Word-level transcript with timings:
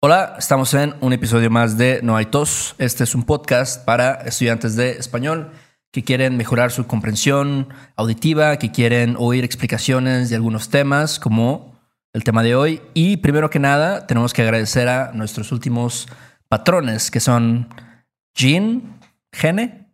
Hola, 0.00 0.36
estamos 0.38 0.74
en 0.74 0.94
un 1.00 1.14
episodio 1.14 1.50
más 1.50 1.78
de 1.78 2.00
No 2.02 2.16
hay 2.16 2.26
tos. 2.26 2.74
Este 2.76 3.02
es 3.04 3.14
un 3.14 3.22
podcast 3.22 3.82
para 3.82 4.16
estudiantes 4.26 4.76
de 4.76 4.90
español 4.90 5.52
que 5.90 6.04
quieren 6.04 6.36
mejorar 6.36 6.70
su 6.70 6.86
comprensión 6.86 7.68
auditiva, 7.96 8.58
que 8.58 8.70
quieren 8.70 9.16
oír 9.18 9.42
explicaciones 9.42 10.28
de 10.28 10.36
algunos 10.36 10.68
temas 10.68 11.18
como 11.18 11.80
el 12.12 12.24
tema 12.24 12.42
de 12.42 12.54
hoy. 12.54 12.82
Y 12.92 13.16
primero 13.16 13.48
que 13.48 13.58
nada, 13.58 14.06
tenemos 14.06 14.34
que 14.34 14.42
agradecer 14.42 14.86
a 14.86 15.12
nuestros 15.14 15.50
últimos 15.50 16.06
patrones, 16.48 17.10
que 17.10 17.18
son 17.18 17.66
Jean, 18.34 19.00
Gene, 19.32 19.88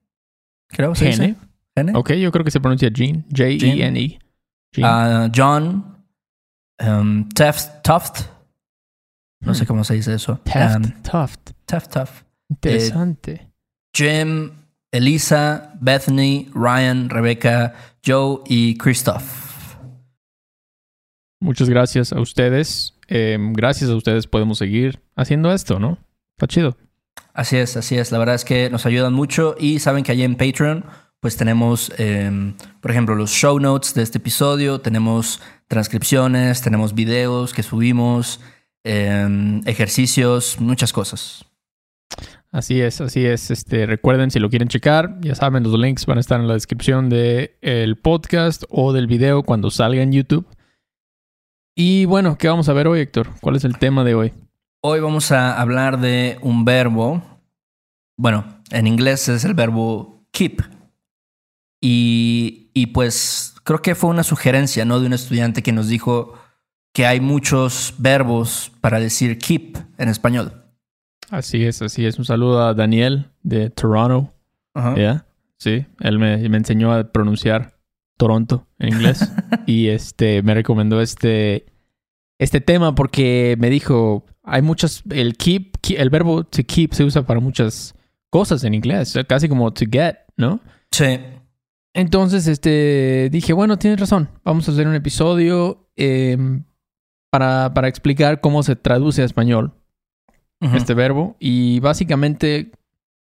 creo 0.67 0.95
que 0.95 0.99
se 0.99 1.13
Gene. 1.13 1.37
Gene. 1.77 1.93
Ok, 1.95 2.15
yo 2.15 2.33
creo 2.33 2.45
que 2.45 2.51
se 2.51 2.59
pronuncia 2.59 2.91
Gene. 2.93 3.25
J-E-N-E. 3.31 4.19
Gene. 4.73 4.87
Ah, 4.87 5.31
John, 5.33 6.05
um, 6.81 7.29
Teft, 7.29 7.85
Tuft, 7.85 8.32
no 9.43 9.55
sé 9.55 9.65
Hmm. 9.65 9.67
cómo 9.67 9.85
se 9.85 9.95
dice 9.95 10.15
eso. 10.15 10.41
Taft. 10.45 10.77
Um. 10.87 10.93
Tuft, 11.03 11.51
Tuft. 11.67 12.23
Interesante. 12.49 13.49
Jim, 13.95 14.51
Elisa, 14.91 15.73
Bethany, 15.81 16.49
Ryan, 16.55 17.09
Rebecca, 17.11 17.75
Joe 18.05 18.41
y 18.47 18.77
Christoph. 18.79 19.23
Muchas 21.41 21.69
gracias 21.69 22.13
a 22.13 22.21
ustedes. 22.21 22.95
Eh, 23.09 23.37
gracias 23.53 23.91
a 23.91 23.97
ustedes 23.97 24.27
podemos 24.27 24.59
seguir 24.59 25.01
haciendo 25.17 25.53
esto, 25.53 25.79
¿no? 25.79 25.99
Está 26.37 26.47
chido. 26.47 26.77
Así 27.35 27.57
es, 27.57 27.77
así 27.77 27.97
es. 27.99 28.13
La 28.13 28.19
verdad 28.19 28.35
es 28.37 28.45
que 28.45 28.71
nos 28.71 28.87
ayudan 28.87 29.13
mucho 29.13 29.57
y 29.59 29.79
saben 29.81 30.05
que 30.05 30.13
allí 30.13 30.23
en 30.23 30.37
Patreon 30.37 30.85
pues 31.21 31.37
tenemos, 31.37 31.93
eh, 31.99 32.53
por 32.81 32.91
ejemplo, 32.91 33.15
los 33.15 33.31
show 33.31 33.61
notes 33.61 33.95
de 33.95 34.03
este 34.03 34.19
episodio, 34.19 34.81
tenemos 34.81 35.41
transcripciones, 35.69 36.63
tenemos 36.63 36.95
videos 36.95 37.55
que 37.55 37.63
subimos, 37.63 38.41
eh, 38.85 39.61
ejercicios, 39.67 40.61
muchas 40.61 40.93
cosas. 40.93 41.45
Así 42.53 42.83
es, 42.83 43.01
así 43.01 43.25
es. 43.25 43.51
Este, 43.51 43.87
recuerden, 43.87 44.31
si 44.31 44.39
lo 44.39 44.51
quieren 44.51 44.69
checar, 44.69 45.19
ya 45.23 45.35
saben, 45.35 45.63
los 45.63 45.79
links 45.79 46.05
van 46.05 46.19
a 46.19 46.21
estar 46.21 46.39
en 46.39 46.49
la 46.49 46.55
descripción 46.55 47.09
del 47.09 47.97
podcast 47.97 48.65
o 48.69 48.93
del 48.93 49.07
video 49.07 49.43
cuando 49.43 49.71
salga 49.71 50.03
en 50.03 50.13
YouTube. 50.13 50.47
Y 51.75 52.05
bueno, 52.05 52.37
¿qué 52.37 52.49
vamos 52.49 52.69
a 52.69 52.75
ver 52.75 52.87
hoy, 52.87 53.01
Héctor? 53.01 53.31
¿Cuál 53.41 53.57
es 53.57 53.65
el 53.65 53.79
tema 53.79 54.05
de 54.05 54.15
hoy? 54.15 54.35
Hoy 54.83 55.01
vamos 55.01 55.33
a 55.33 55.59
hablar 55.59 55.99
de 55.99 56.39
un 56.43 56.67
verbo, 56.67 57.23
bueno, 58.19 58.45
en 58.71 58.87
inglés 58.87 59.29
es 59.29 59.45
el 59.47 59.55
verbo 59.55 60.23
keep. 60.33 60.61
Y, 61.81 62.71
y 62.75 62.87
pues 62.89 63.55
creo 63.65 63.81
que 63.81 63.95
fue 63.95 64.11
una 64.11 64.25
sugerencia, 64.25 64.85
¿no? 64.85 65.01
De 65.01 65.07
un 65.07 65.15
estudiante 65.15 65.63
que 65.63 65.73
nos 65.73 65.89
dijo 65.89 66.35
que 66.93 67.07
hay 67.07 67.21
muchos 67.21 67.95
verbos 67.99 68.73
para 68.81 69.01
decir 69.01 69.39
keep 69.39 69.77
en 69.99 70.09
español. 70.09 70.53
Así 71.31 71.65
es, 71.65 71.81
así 71.81 72.05
es. 72.05 72.19
Un 72.19 72.25
saludo 72.27 72.63
a 72.63 72.75
Daniel 72.75 73.31
de 73.43 73.71
Toronto. 73.71 74.35
Ajá. 74.75 74.95
¿Ya? 74.97 75.27
Sí, 75.59 75.87
él 76.01 76.19
me, 76.19 76.37
me 76.49 76.57
enseñó 76.59 76.93
a 76.93 77.05
pronunciar 77.13 77.79
Toronto 78.19 78.67
en 78.79 78.91
inglés 78.95 79.33
y 79.67 79.89
este 79.89 80.43
me 80.43 80.55
recomendó 80.55 81.01
este 81.01 81.67
este 82.39 82.61
tema 82.61 82.95
porque 82.95 83.57
me 83.59 83.71
dijo 83.71 84.25
hay 84.43 84.61
muchas 84.63 85.03
el 85.11 85.37
keep, 85.37 85.77
ke- 85.81 85.97
el 85.99 86.11
verbo 86.11 86.45
to 86.45 86.63
keep 86.67 86.93
se 86.95 87.05
usa 87.05 87.25
para 87.25 87.41
muchas 87.41 87.95
cosas 88.29 88.65
en 88.65 88.75
inglés, 88.75 89.15
casi 89.29 89.49
como 89.49 89.73
to 89.73 89.85
get, 89.91 90.17
¿no? 90.37 90.61
Sí. 90.91 91.19
Entonces 91.95 92.47
este 92.49 93.29
dije 93.31 93.53
bueno 93.53 93.79
tienes 93.79 94.01
razón, 94.01 94.29
vamos 94.45 94.69
a 94.69 94.73
hacer 94.73 94.87
un 94.89 94.95
episodio 94.95 95.89
em, 95.97 96.65
para 97.33 97.73
para 97.73 97.89
explicar 97.89 98.41
cómo 98.41 98.63
se 98.63 98.77
traduce 98.77 99.23
a 99.23 99.25
español 99.25 99.73
este 100.61 100.95
verbo 100.95 101.35
y 101.41 101.81
básicamente 101.81 102.71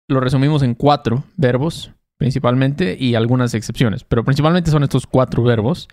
lo 0.07 0.21
resumimos 0.21 0.63
en 0.63 0.73
cuatro 0.73 1.25
verbos 1.35 1.91
principalmente 2.17 2.95
y 2.97 3.15
algunas 3.15 3.53
excepciones, 3.53 4.05
pero 4.05 4.23
principalmente 4.23 4.71
son 4.71 4.83
estos 4.83 5.05
cuatro 5.05 5.43
verbos 5.43 5.89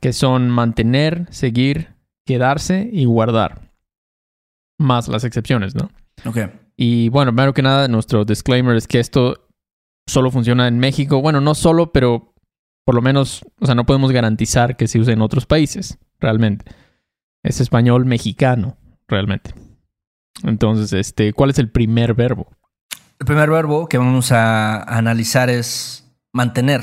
que 0.00 0.14
son 0.14 0.48
mantener, 0.48 1.26
seguir, 1.30 1.94
quedarse 2.24 2.88
y 2.90 3.04
guardar, 3.04 3.70
más 4.78 5.08
las 5.08 5.24
excepciones, 5.24 5.74
¿no? 5.74 5.90
Ok. 6.24 6.38
Y 6.76 7.10
bueno, 7.10 7.32
primero 7.32 7.52
que 7.52 7.62
nada, 7.62 7.88
nuestro 7.88 8.24
disclaimer 8.24 8.76
es 8.76 8.86
que 8.86 9.00
esto 9.00 9.46
solo 10.06 10.30
funciona 10.30 10.68
en 10.68 10.78
México, 10.78 11.20
bueno, 11.20 11.40
no 11.40 11.54
solo, 11.54 11.92
pero 11.92 12.34
por 12.84 12.94
lo 12.94 13.02
menos, 13.02 13.44
o 13.60 13.66
sea, 13.66 13.74
no 13.74 13.84
podemos 13.84 14.12
garantizar 14.12 14.76
que 14.76 14.88
se 14.88 15.00
use 15.00 15.12
en 15.12 15.20
otros 15.20 15.44
países, 15.44 15.98
realmente. 16.18 16.64
Es 17.46 17.60
español 17.60 18.04
mexicano, 18.06 18.76
realmente. 19.06 19.54
Entonces, 20.42 20.92
este, 20.92 21.32
¿cuál 21.32 21.50
es 21.50 21.58
el 21.58 21.70
primer 21.70 22.14
verbo? 22.14 22.48
El 23.18 23.26
primer 23.26 23.48
verbo 23.50 23.88
que 23.88 23.98
vamos 23.98 24.32
a 24.32 24.82
analizar 24.82 25.48
es 25.48 26.12
mantener. 26.32 26.82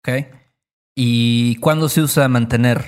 ¿Ok? 0.00 0.26
¿Y 0.96 1.56
cuándo 1.56 1.88
se 1.88 2.02
usa 2.02 2.28
mantener 2.28 2.84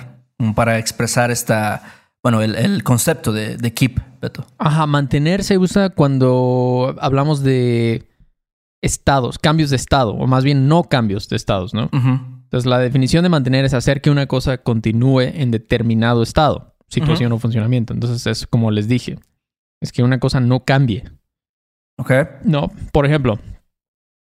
para 0.55 0.77
expresar 0.77 1.31
esta, 1.31 1.83
bueno, 2.21 2.41
el, 2.41 2.55
el 2.55 2.83
concepto 2.83 3.31
de, 3.31 3.55
de 3.55 3.73
keep, 3.73 3.99
Beto? 4.21 4.45
Ajá, 4.57 4.85
mantener 4.85 5.43
se 5.43 5.57
usa 5.57 5.89
cuando 5.89 6.95
hablamos 6.99 7.43
de 7.43 8.09
estados, 8.81 9.39
cambios 9.39 9.69
de 9.69 9.77
estado, 9.77 10.11
o 10.11 10.27
más 10.27 10.43
bien 10.43 10.67
no 10.67 10.83
cambios 10.83 11.29
de 11.29 11.37
estados, 11.37 11.73
¿no? 11.73 11.89
Entonces, 11.93 12.69
la 12.69 12.79
definición 12.79 13.23
de 13.23 13.29
mantener 13.29 13.65
es 13.65 13.73
hacer 13.73 14.01
que 14.01 14.11
una 14.11 14.27
cosa 14.27 14.57
continúe 14.57 15.21
en 15.21 15.51
determinado 15.51 16.21
estado, 16.21 16.72
situación 16.87 17.31
o 17.31 17.39
funcionamiento. 17.39 17.93
Entonces, 17.93 18.25
es 18.27 18.47
como 18.47 18.71
les 18.71 18.87
dije, 18.87 19.17
es 19.81 19.91
que 19.91 20.03
una 20.03 20.19
cosa 20.19 20.39
no 20.39 20.63
cambie. 20.63 21.03
Ok. 21.97 22.11
No, 22.43 22.71
por 22.91 23.05
ejemplo, 23.05 23.39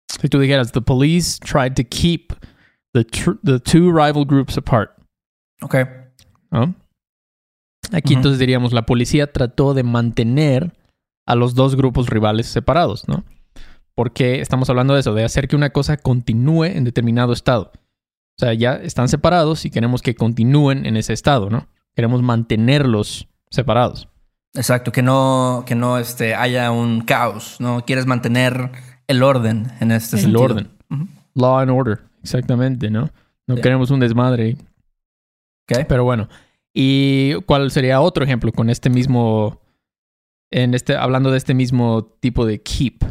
si 0.07 0.29
tú 0.29 0.39
dijeras, 0.39 0.71
the 0.71 0.81
police 0.81 1.39
tried 1.39 1.73
to 1.73 1.83
keep 1.89 2.33
the, 2.93 3.05
the 3.43 3.59
two 3.59 3.91
rival 3.91 4.25
groups 4.25 4.57
apart. 4.57 4.91
Ok. 5.61 5.75
¿no? 6.51 6.75
Aquí 7.91 8.13
entonces 8.13 8.39
diríamos, 8.39 8.73
la 8.73 8.85
policía 8.85 9.31
trató 9.31 9.73
de 9.73 9.83
mantener 9.83 10.73
a 11.25 11.35
los 11.35 11.55
dos 11.55 11.75
grupos 11.75 12.09
rivales 12.09 12.47
separados, 12.47 13.07
¿no? 13.07 13.23
Porque 13.95 14.41
estamos 14.41 14.69
hablando 14.69 14.93
de 14.93 15.01
eso, 15.01 15.13
de 15.13 15.23
hacer 15.23 15.47
que 15.47 15.55
una 15.55 15.71
cosa 15.71 15.97
continúe 15.97 16.65
en 16.65 16.83
determinado 16.83 17.33
estado. 17.33 17.71
O 17.73 18.39
sea, 18.39 18.53
ya 18.53 18.75
están 18.75 19.09
separados 19.09 19.65
y 19.65 19.71
queremos 19.71 20.01
que 20.01 20.15
continúen 20.15 20.85
en 20.85 20.97
ese 20.97 21.13
estado, 21.13 21.49
¿no? 21.49 21.67
Queremos 21.97 22.21
mantenerlos 22.21 23.27
separados. 23.49 24.07
Exacto, 24.53 24.91
que 24.91 25.01
no, 25.01 25.63
que 25.65 25.73
no 25.73 25.97
este, 25.97 26.35
haya 26.35 26.69
un 26.69 27.01
caos, 27.01 27.55
¿no? 27.59 27.83
Quieres 27.85 28.05
mantener 28.05 28.69
el 29.07 29.23
orden 29.23 29.71
en 29.79 29.91
este 29.91 30.17
El 30.17 30.21
sentido. 30.21 30.43
orden. 30.43 30.69
Ujú. 30.91 31.07
Law 31.33 31.57
and 31.57 31.71
order, 31.71 32.01
exactamente, 32.21 32.91
¿no? 32.91 33.09
No 33.47 33.55
queremos 33.55 33.89
un 33.89 33.99
desmadre. 33.99 34.43
ahí. 34.43 34.57
Ok. 35.71 35.85
Pero 35.89 36.03
bueno, 36.03 36.29
¿y 36.71 37.33
cuál 37.47 37.71
sería 37.71 37.99
otro 37.99 38.23
ejemplo 38.23 38.51
con 38.51 38.69
este 38.69 38.91
mismo, 38.91 39.59
en 40.51 40.75
este, 40.75 40.95
hablando 40.95 41.31
de 41.31 41.37
este 41.39 41.55
mismo 41.55 42.05
tipo 42.19 42.45
de 42.45 42.61
keep? 42.61 43.03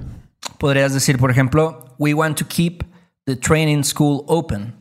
Podrías 0.58 0.94
decir, 0.94 1.18
por 1.18 1.32
ejemplo, 1.32 1.96
we 1.98 2.14
want 2.14 2.38
to 2.38 2.46
keep 2.46 2.84
the 3.24 3.34
training 3.34 3.82
school 3.82 4.22
open. 4.28 4.74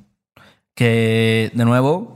Que, 0.76 1.52
de 1.56 1.66
nuevo, 1.66 2.15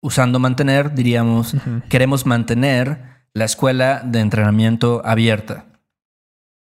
usando 0.00 0.38
mantener, 0.38 0.94
diríamos, 0.94 1.54
queremos 1.88 2.26
mantener 2.26 3.26
la 3.34 3.44
escuela 3.44 4.02
de 4.04 4.20
entrenamiento 4.20 5.02
abierta. 5.04 5.66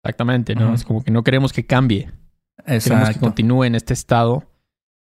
Exactamente, 0.04 0.56
¿no? 0.56 0.74
Es 0.74 0.84
como 0.84 1.04
que 1.04 1.12
no 1.12 1.24
queremos 1.24 1.54
que 1.54 1.66
cambie. 1.66 2.12
Queremos 2.66 2.84
que 2.84 2.94
Exacto. 2.94 3.20
continúe 3.20 3.64
en 3.66 3.76
este 3.76 3.94
estado 3.94 4.44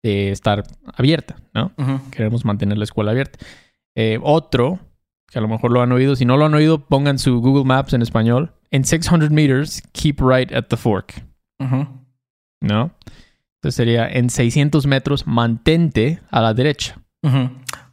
de 0.03 0.31
estar 0.31 0.63
abierta, 0.96 1.35
¿no? 1.53 1.73
Queremos 2.12 2.46
mantener 2.46 2.78
la 2.78 2.84
escuela 2.85 3.12
abierta. 3.12 3.40
Eh, 3.96 4.19
otro, 4.22 4.79
que 5.28 5.40
a 5.40 5.41
lo 5.41 5.47
mejor 5.47 5.72
lo 5.72 5.81
han 5.81 5.91
oído, 5.91 6.16
si 6.16 6.23
no 6.23 6.38
lo 6.38 6.46
han 6.46 6.53
oído, 6.53 6.85
pongan 6.85 7.20
su 7.20 7.41
Google 7.41 7.66
Maps 7.66 7.93
en 7.93 8.02
español. 8.02 8.53
En 8.72 8.85
600 8.85 9.29
meters, 9.32 9.82
keep 9.91 10.20
right 10.20 10.52
at 10.53 10.66
the 10.67 10.78
fork. 10.78 11.23
¿no? 11.59 12.91
Entonces 13.55 13.76
sería 13.76 14.08
en 14.08 14.29
600 14.29 14.85
metros, 14.85 15.26
mantente 15.28 16.22
a 16.29 16.41
la 16.41 16.53
derecha. 16.53 17.02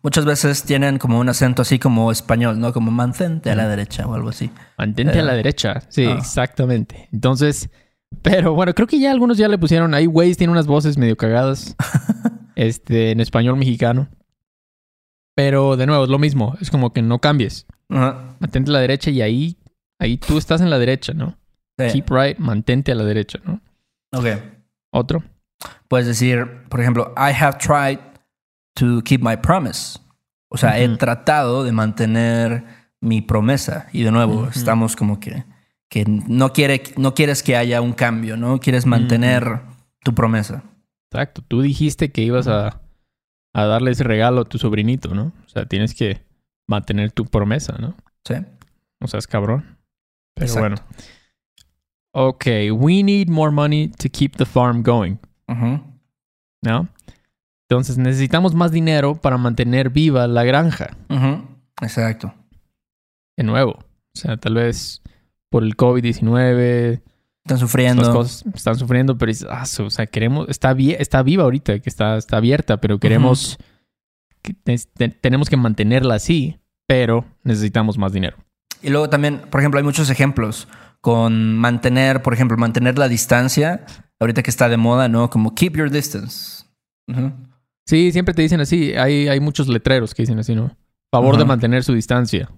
Muchas 0.04 0.26
veces 0.26 0.64
tienen 0.64 0.98
como 0.98 1.18
un 1.18 1.30
acento 1.30 1.62
así 1.62 1.78
como 1.78 2.12
español, 2.12 2.60
¿no? 2.60 2.74
Como 2.74 2.90
mantente 2.90 3.50
a 3.50 3.56
la 3.56 3.66
derecha 3.66 4.06
o 4.06 4.12
algo 4.14 4.28
así. 4.28 4.50
Mantente 4.76 5.16
Eh, 5.16 5.20
a 5.20 5.24
la 5.24 5.32
derecha. 5.32 5.80
Sí, 5.88 6.04
ah. 6.04 6.16
exactamente. 6.18 7.08
Entonces, 7.10 7.70
pero 8.20 8.52
bueno, 8.52 8.74
creo 8.74 8.86
que 8.86 9.00
ya 9.00 9.10
algunos 9.10 9.38
ya 9.38 9.48
le 9.48 9.56
pusieron 9.56 9.94
ahí. 9.94 10.06
Waze 10.06 10.34
tiene 10.34 10.52
unas 10.52 10.66
voces 10.66 10.98
medio 10.98 11.16
cagadas. 11.16 11.74
este, 12.54 13.12
en 13.12 13.20
español 13.20 13.56
mexicano. 13.56 14.10
Pero 15.34 15.78
de 15.78 15.86
nuevo, 15.86 16.04
es 16.04 16.10
lo 16.10 16.18
mismo. 16.18 16.54
Es 16.60 16.70
como 16.70 16.92
que 16.92 17.00
no 17.00 17.18
cambies. 17.20 17.66
Mantente 17.88 18.70
a 18.70 18.74
la 18.74 18.80
derecha 18.80 19.10
y 19.10 19.22
ahí, 19.22 19.56
ahí 19.98 20.18
tú 20.18 20.36
estás 20.36 20.60
en 20.60 20.68
la 20.68 20.78
derecha, 20.78 21.14
¿no? 21.14 21.38
Sí. 21.78 21.86
Keep 21.92 22.10
right, 22.10 22.38
mantente 22.38 22.92
a 22.92 22.94
la 22.94 23.04
derecha, 23.04 23.40
¿no? 23.42 23.62
Ok. 24.12 24.26
Otro. 24.90 25.24
Puedes 25.88 26.06
decir, 26.06 26.46
por 26.68 26.82
ejemplo, 26.82 27.14
I 27.16 27.32
have 27.32 27.56
tried 27.56 27.98
to 28.74 29.02
keep 29.02 29.20
my 29.22 29.36
promise. 29.36 29.98
O 30.48 30.56
sea, 30.56 30.78
he 30.78 30.88
tratado 30.96 31.64
de 31.64 31.72
mantener 31.72 32.64
mi 33.00 33.20
promesa. 33.20 33.88
Y 33.92 34.02
de 34.02 34.12
nuevo, 34.12 34.48
estamos 34.48 34.94
como 34.94 35.18
que, 35.18 35.44
que 35.88 36.04
no, 36.06 36.52
quiere, 36.52 36.82
no 36.96 37.14
quieres 37.14 37.42
que 37.42 37.56
haya 37.56 37.80
un 37.80 37.92
cambio, 37.92 38.36
¿no? 38.36 38.60
Quieres 38.60 38.86
mantener 38.86 39.60
tu 40.02 40.14
promesa. 40.14 40.62
Exacto. 41.10 41.42
Tú 41.46 41.60
dijiste 41.60 42.12
que 42.12 42.22
ibas 42.22 42.46
a, 42.46 42.80
a 43.52 43.64
darle 43.64 43.90
ese 43.90 44.04
regalo 44.04 44.42
a 44.42 44.44
tu 44.44 44.58
sobrinito, 44.58 45.14
¿no? 45.14 45.32
O 45.44 45.48
sea, 45.48 45.66
tienes 45.66 45.94
que 45.94 46.22
mantener 46.68 47.10
tu 47.12 47.24
promesa, 47.24 47.76
¿no? 47.78 47.96
Sí. 48.24 48.34
O 49.00 49.08
sea, 49.08 49.18
es 49.18 49.26
cabrón. 49.26 49.78
Pero 50.34 50.46
Exacto. 50.46 50.60
bueno. 50.60 50.76
Ok, 52.16 52.46
we 52.72 53.02
need 53.02 53.28
more 53.28 53.50
money 53.50 53.88
to 53.88 54.08
keep 54.08 54.36
the 54.36 54.46
farm 54.46 54.82
going. 54.82 55.16
¿no? 56.62 56.88
Entonces 57.68 57.96
necesitamos 57.98 58.54
más 58.54 58.70
dinero 58.72 59.14
para 59.14 59.38
mantener 59.38 59.90
viva 59.90 60.26
la 60.26 60.44
granja. 60.44 60.96
Exacto. 61.80 62.34
De 63.36 63.44
nuevo. 63.44 63.72
O 63.72 64.18
sea, 64.18 64.36
tal 64.36 64.54
vez 64.54 65.02
por 65.50 65.62
el 65.64 65.76
COVID-19, 65.76 67.00
Están 67.44 67.58
sufriendo. 67.58 68.02
estas 68.02 68.14
cosas 68.14 68.44
están 68.54 68.76
sufriendo, 68.76 69.16
pero 69.18 69.32
ah, 69.50 69.64
o 69.80 69.90
sea, 69.90 70.06
queremos, 70.06 70.48
está, 70.48 70.72
está 70.98 71.22
viva 71.22 71.44
ahorita, 71.44 71.78
que 71.80 71.88
está, 71.88 72.16
está 72.16 72.36
abierta, 72.38 72.80
pero 72.80 72.98
queremos, 72.98 73.58
que 74.42 74.54
te- 74.54 74.78
te- 74.94 75.08
tenemos 75.08 75.48
que 75.48 75.56
mantenerla 75.56 76.14
así, 76.14 76.58
pero 76.86 77.24
necesitamos 77.42 77.98
más 77.98 78.12
dinero. 78.12 78.36
Y 78.82 78.90
luego 78.90 79.08
también, 79.08 79.40
por 79.50 79.60
ejemplo, 79.60 79.78
hay 79.78 79.84
muchos 79.84 80.10
ejemplos 80.10 80.68
con 81.00 81.56
mantener, 81.56 82.22
por 82.22 82.34
ejemplo, 82.34 82.56
mantener 82.56 82.98
la 82.98 83.08
distancia. 83.08 83.84
Ahorita 84.20 84.42
que 84.42 84.50
está 84.50 84.68
de 84.68 84.76
moda, 84.76 85.08
¿no? 85.08 85.28
Como 85.30 85.54
keep 85.54 85.76
your 85.76 85.90
distance. 85.90 86.64
Ujú. 87.08 87.32
Sí, 87.86 88.12
siempre 88.12 88.34
te 88.34 88.42
dicen 88.42 88.60
así, 88.60 88.94
hay, 88.94 89.28
hay 89.28 89.40
muchos 89.40 89.68
letreros 89.68 90.14
que 90.14 90.22
dicen 90.22 90.38
así, 90.38 90.54
¿no? 90.54 90.74
Favor 91.12 91.36
de 91.36 91.44
mantener 91.44 91.84
su 91.84 91.92
distancia. 91.92 92.50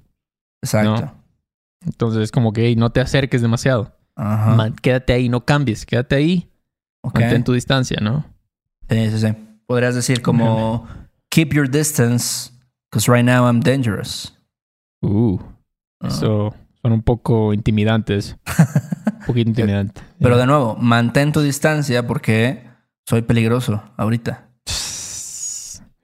Exacto. 0.63 1.13
Entonces 1.85 2.23
es 2.23 2.33
como 2.33 2.53
que 2.53 2.67
"Ey, 2.67 2.77
no 2.77 2.91
te 2.91 3.01
acerques 3.01 3.43
demasiado. 3.43 3.97
Ajá. 4.15 4.55
Man- 4.55 4.75
quédate 4.77 5.13
ahí, 5.13 5.29
no 5.29 5.45
cambies, 5.45 5.85
quédate 5.85 6.15
ahí, 6.17 6.51
mantén 7.03 7.45
tu 7.45 7.53
distancia, 7.53 7.99
¿no? 8.01 8.25
Sí, 8.89 9.11
sí, 9.11 9.19
sí. 9.19 9.29
Podrías 9.67 9.95
decir 9.95 10.23
como 10.23 10.87
keep 11.29 11.53
your 11.53 11.69
distance 11.69 12.51
because 12.91 13.11
right 13.11 13.25
now 13.25 13.47
I'm 13.47 13.61
dangerous. 13.61 14.33
Uh, 15.03 15.39
eso 16.03 16.55
son 16.83 16.93
un 16.93 17.03
poco 17.03 17.53
intimidantes. 17.53 18.37
un 18.47 19.27
poquito 19.27 19.51
intimidantes. 19.51 20.03
Pero 20.19 20.39
de 20.39 20.47
nuevo, 20.47 20.77
mantén 20.77 21.33
tu 21.33 21.41
distancia 21.43 22.07
porque 22.07 22.65
soy 23.07 23.23
peligroso 23.23 23.83
ahorita. 23.97 24.46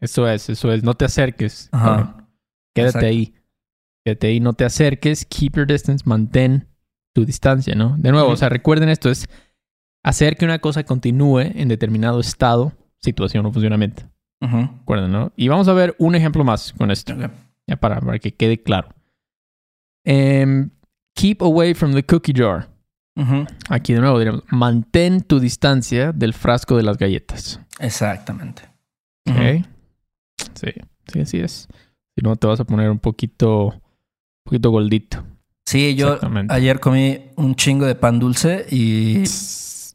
Eso 0.03 0.29
es, 0.29 0.51
eso 0.51 0.73
es. 0.73 0.83
No 0.83 0.95
te 0.95 1.05
acerques. 1.07 1.69
Ajá. 1.73 2.27
Quédate 2.75 2.89
Exacto. 2.99 3.07
ahí. 3.07 3.35
Quédate 4.05 4.27
ahí, 4.27 4.41
no 4.41 4.53
te 4.53 4.65
acerques. 4.65 5.25
Keep 5.25 5.57
your 5.57 5.67
distance. 5.67 6.03
Mantén 6.05 6.67
tu 7.15 7.25
distancia, 7.25 7.75
¿no? 7.75 7.97
De 7.99 8.11
nuevo, 8.11 8.31
o 8.31 8.37
sea, 8.37 8.49
recuerden 8.49 8.89
esto: 8.89 9.09
es 9.11 9.29
hacer 10.03 10.37
que 10.37 10.45
una 10.45 10.59
cosa 10.59 10.83
continúe 10.85 11.41
en 11.55 11.69
determinado 11.69 12.19
estado, 12.21 12.73
situación 13.01 13.47
o 13.47 13.53
funcionamiento. 13.53 14.03
Recuerden, 14.41 15.13
¿no? 15.13 15.33
Y 15.37 15.47
vamos 15.47 15.69
a 15.69 15.73
ver 15.73 15.95
un 16.01 16.17
ejemplo 16.17 16.43
más 16.43 16.73
con 16.73 16.91
esto, 16.91 17.13
Ok. 17.15 17.31
ya 17.69 17.77
para, 17.77 18.01
para 18.01 18.19
que 18.19 18.35
quede 18.35 18.61
claro. 18.61 18.89
Em, 20.05 20.71
keep 21.15 21.41
away 21.43 21.75
from 21.75 21.93
the 21.93 22.03
cookie 22.03 22.33
jar. 22.35 22.69
Ujú. 23.15 23.47
Aquí 23.69 23.93
de 23.95 24.01
nuevo 24.01 24.19
diremos: 24.19 24.43
mantén 24.51 25.21
tu 25.21 25.39
distancia 25.39 26.11
del 26.13 26.33
frasco 26.35 26.77
de 26.77 26.83
las 26.83 26.99
galletas. 26.99 27.61
Exactamente. 27.79 28.63
Sí, 30.62 30.70
sí, 31.12 31.20
así 31.20 31.38
es. 31.41 31.69
Si 32.17 32.23
no, 32.23 32.37
te 32.37 32.47
vas 32.47 32.61
a 32.61 32.64
poner 32.64 32.91
un 32.91 32.99
poquito, 32.99 33.67
un 33.69 33.81
poquito 34.44 34.70
gordito. 34.70 35.25
Sí, 35.67 35.94
yo 35.94 36.19
ayer 36.49 36.81
comí 36.81 37.31
un 37.37 37.55
chingo 37.55 37.87
de 37.87 37.94
pan 37.94 38.19
dulce 38.19 38.67
y 38.70 39.23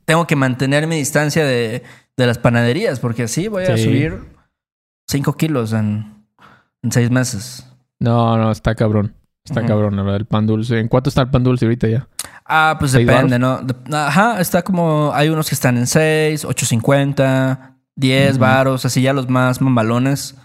tengo 0.05 0.25
que 0.27 0.35
mantener 0.35 0.87
mi 0.87 0.95
distancia 0.97 1.45
de, 1.45 1.83
de 2.15 2.25
las 2.27 2.37
panaderías 2.37 2.99
porque 2.99 3.23
así 3.23 3.47
voy 3.47 3.63
a 3.65 3.77
Sí. 3.77 3.83
subir 3.83 4.19
5 5.09 5.33
kilos 5.33 5.73
en, 5.73 6.25
en 6.83 6.91
seis 6.91 7.09
meses. 7.11 7.65
No, 7.99 8.37
no, 8.37 8.51
está 8.51 8.75
cabrón. 8.75 9.13
Está 9.43 9.65
cabrón, 9.65 9.95
la 9.95 10.03
verdad, 10.03 10.17
el 10.19 10.25
pan 10.25 10.45
dulce. 10.45 10.77
¿En 10.79 10.89
cuánto 10.89 11.09
está 11.09 11.21
el 11.21 11.29
pan 11.29 11.43
dulce 11.43 11.65
ahorita 11.65 11.87
ya? 11.87 12.07
Ah, 12.45 12.75
pues 12.79 12.91
¿Seis 12.91 13.07
depende, 13.07 13.39
¿no? 13.39 13.61
Ajá, 13.93 14.41
está 14.41 14.61
como. 14.61 15.11
Hay 15.13 15.29
unos 15.29 15.47
que 15.47 15.55
están 15.55 15.77
en 15.77 15.87
6, 15.87 16.43
8.50, 16.45 17.75
10 17.95 18.31
Ujú. 18.31 18.39
varos, 18.41 18.85
así 18.85 19.01
ya 19.01 19.13
los 19.13 19.29
más 19.29 19.61
mamalones, 19.61 20.35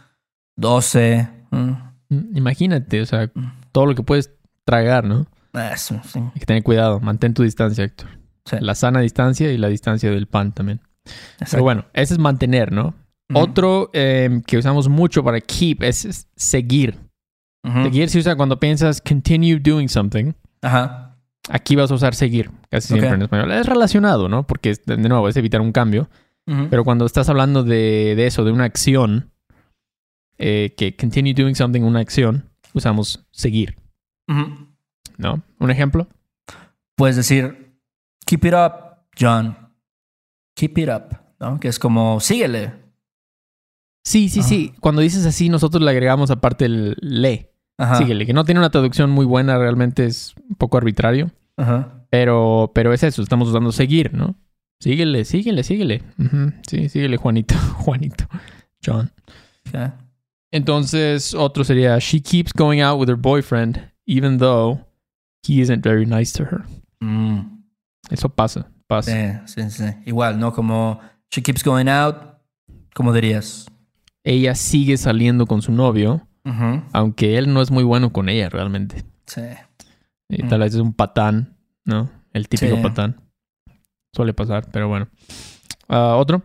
12. 0.56 1.28
mm, 1.50 1.92
Mm, 2.12 2.36
Imagínate, 2.36 3.00
o 3.00 3.06
sea, 3.06 3.30
todo 3.72 3.86
lo 3.86 3.94
que 3.94 4.02
puedes 4.02 4.34
tragar, 4.64 5.04
¿no? 5.04 5.26
Eso, 5.54 6.00
sí. 6.04 6.18
Hay 6.18 6.40
que 6.40 6.46
tener 6.46 6.62
cuidado. 6.62 7.00
Mantén 7.00 7.34
tu 7.34 7.42
distancia, 7.42 7.84
Héctor. 7.84 8.08
Sí. 8.44 8.56
La 8.60 8.74
sana 8.74 9.00
distancia 9.00 9.50
y 9.50 9.56
la 9.58 9.68
distancia 9.68 10.10
del 10.10 10.26
pan 10.26 10.52
también. 10.52 10.80
Exacto. 11.04 11.46
Pero 11.52 11.62
bueno, 11.62 11.84
ese 11.94 12.14
es 12.14 12.18
mantener, 12.20 12.72
¿no? 12.72 12.94
Otro 13.34 13.88
eh, 13.94 14.42
que 14.46 14.58
usamos 14.58 14.88
mucho 14.88 15.24
para 15.24 15.40
keep 15.40 15.82
es, 15.82 16.28
seguir. 16.36 16.98
Seguir 17.82 18.10
se 18.10 18.18
usa 18.18 18.36
cuando 18.36 18.58
piensas 18.58 19.00
continue 19.00 19.58
doing 19.58 19.88
something. 19.88 20.32
Ajá. 20.60 21.16
Aquí 21.48 21.76
vas 21.76 21.90
a 21.90 21.94
usar 21.94 22.14
seguir, 22.14 22.50
casi 22.68 22.88
siempre 22.88 23.08
en 23.08 23.22
español. 23.22 23.52
Es 23.52 23.66
relacionado, 23.66 24.28
¿no? 24.28 24.46
Porque, 24.46 24.76
de 24.84 24.96
nuevo, 25.08 25.28
es 25.28 25.36
evitar 25.36 25.60
un 25.60 25.72
cambio. 25.72 26.08
Pero 26.44 26.84
cuando 26.84 27.06
estás 27.06 27.28
hablando 27.28 27.62
de, 27.62 28.14
de 28.16 28.26
eso, 28.26 28.44
de 28.44 28.50
una 28.52 28.64
acción, 28.64 29.30
eh, 30.44 30.74
que 30.76 30.96
continue 30.96 31.34
doing 31.34 31.54
something, 31.54 31.82
una 31.82 32.00
acción, 32.00 32.50
usamos 32.74 33.24
seguir. 33.30 33.76
¿no? 35.18 35.42
Un 35.60 35.70
ejemplo. 35.70 36.08
Puedes 36.96 37.14
decir, 37.14 37.76
keep 38.26 38.44
it 38.44 38.54
up, 38.54 39.04
John. 39.18 39.56
Keep 40.56 40.78
it 40.78 40.88
up, 40.88 41.16
¿no? 41.38 41.60
Que 41.60 41.68
es 41.68 41.78
como, 41.78 42.18
síguele. 42.18 42.72
Sí, 44.04 44.28
sí, 44.28 44.42
sí. 44.42 44.74
Cuando 44.80 45.00
dices 45.00 45.24
así, 45.26 45.48
nosotros 45.48 45.80
le 45.80 45.90
agregamos 45.90 46.32
aparte 46.32 46.64
el 46.64 46.96
le. 47.00 47.52
Ajá. 47.78 47.96
Síguele, 47.96 48.26
que 48.26 48.32
no 48.32 48.44
tiene 48.44 48.58
una 48.58 48.70
traducción 48.70 49.10
muy 49.10 49.24
buena, 49.24 49.56
realmente 49.58 50.06
es 50.06 50.34
un 50.48 50.56
poco 50.56 50.76
arbitrario. 50.76 51.30
Ajá. 51.56 52.04
Pero, 52.10 52.72
pero 52.74 52.92
es 52.92 53.04
eso, 53.04 53.22
estamos 53.22 53.48
usando 53.48 53.70
seguir, 53.70 54.12
¿no? 54.12 54.34
Síguele, 54.80 55.24
síguele, 55.24 55.62
síguele. 55.62 56.02
Sí, 56.66 56.88
síguele, 56.88 57.16
Juanito. 57.16 57.54
Juanito. 57.76 58.24
John. 58.84 59.12
Ok. 59.68 60.01
Entonces, 60.52 61.34
otro 61.34 61.64
sería, 61.64 61.98
she 61.98 62.20
keeps 62.20 62.52
going 62.52 62.80
out 62.80 63.00
with 63.00 63.08
her 63.08 63.16
boyfriend, 63.16 63.80
even 64.06 64.38
though 64.38 64.78
he 65.46 65.60
isn't 65.60 65.82
very 65.82 66.04
nice 66.06 66.32
to 66.32 66.44
her. 66.44 66.62
Mm. 67.00 67.62
Eso 68.10 68.28
pasa, 68.28 68.70
pasa. 68.86 69.44
Sí, 69.46 69.62
sí, 69.62 69.70
sí. 69.70 69.84
Igual, 70.04 70.38
¿no? 70.38 70.52
Como, 70.52 71.00
she 71.30 71.42
keeps 71.42 71.64
going 71.64 71.88
out, 71.88 72.16
¿cómo 72.94 73.12
dirías? 73.12 73.66
Ella 74.24 74.54
sigue 74.54 74.96
saliendo 74.98 75.46
con 75.46 75.62
su 75.62 75.72
novio, 75.72 76.28
aunque 76.92 77.38
él 77.38 77.52
no 77.52 77.62
es 77.62 77.70
muy 77.70 77.82
bueno 77.84 78.12
con 78.12 78.28
ella 78.28 78.48
realmente. 78.50 79.04
Sí. 79.26 79.40
Y 80.28 80.42
Mm. 80.44 80.48
tal 80.48 80.60
vez 80.60 80.74
es 80.74 80.80
un 80.80 80.92
patán, 80.92 81.56
¿no? 81.84 82.10
El 82.32 82.48
típico 82.48 82.76
Sí. 82.76 82.82
patán. 82.82 83.20
Suele 84.14 84.34
pasar, 84.34 84.66
pero 84.70 84.88
bueno. 84.88 85.08
Ah, 85.88 86.16
Otro. 86.16 86.42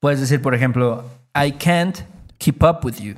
Puedes 0.00 0.20
decir, 0.20 0.42
por 0.42 0.54
ejemplo, 0.54 1.04
I 1.34 1.52
can't 1.52 2.00
keep 2.38 2.62
up 2.62 2.84
with 2.84 2.96
you. 3.00 3.14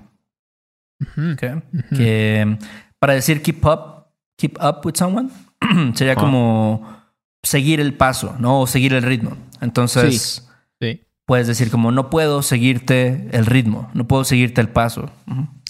Ujú, 1.01 1.33
Ok. 1.33 1.43
ujú. 1.73 1.97
Que 1.97 2.59
para 2.99 3.15
decir 3.15 3.43
keep 3.43 3.65
up, 3.67 4.07
keep 4.39 4.57
up 4.63 4.81
with 4.85 4.95
someone, 4.97 5.31
sería 5.95 6.15
Ah. 6.15 6.17
como 6.17 6.97
seguir 7.43 7.81
el 7.81 7.95
paso, 7.95 8.35
¿no? 8.39 8.61
O 8.61 8.67
seguir 8.67 8.93
el 8.95 9.03
ritmo. 9.03 9.37
Entonces, 9.61 10.47
Sí. 10.81 11.01
puedes 11.27 11.47
decir 11.47 11.71
como 11.71 11.93
no 11.93 12.11
puedo 12.11 12.43
seguirte 12.43 13.29
el 13.33 13.47
ritmo, 13.47 13.91
no 13.95 14.07
puedo 14.09 14.25
seguirte 14.25 14.61
el 14.61 14.69
paso. 14.69 15.11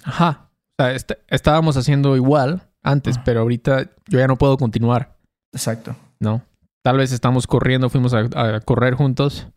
Ajá. 0.05 0.49
O 0.79 0.83
sea, 0.83 0.93
est- 0.93 1.12
estábamos 1.29 1.76
haciendo 1.76 2.17
igual 2.17 2.62
antes, 2.83 3.17
Ah. 3.19 3.23
pero 3.25 3.41
ahorita 3.41 3.91
yo 4.09 4.19
ya 4.19 4.26
no 4.26 4.37
puedo 4.37 4.57
continuar, 4.57 5.17
Exacto. 5.53 5.97
¿no? 6.21 6.43
Tal 6.83 6.99
vez 6.99 7.11
estamos 7.12 7.47
corriendo, 7.47 7.91
fuimos 7.91 8.15
a, 8.15 8.21
a 8.35 8.61
correr 8.61 8.95
juntos, 8.95 9.49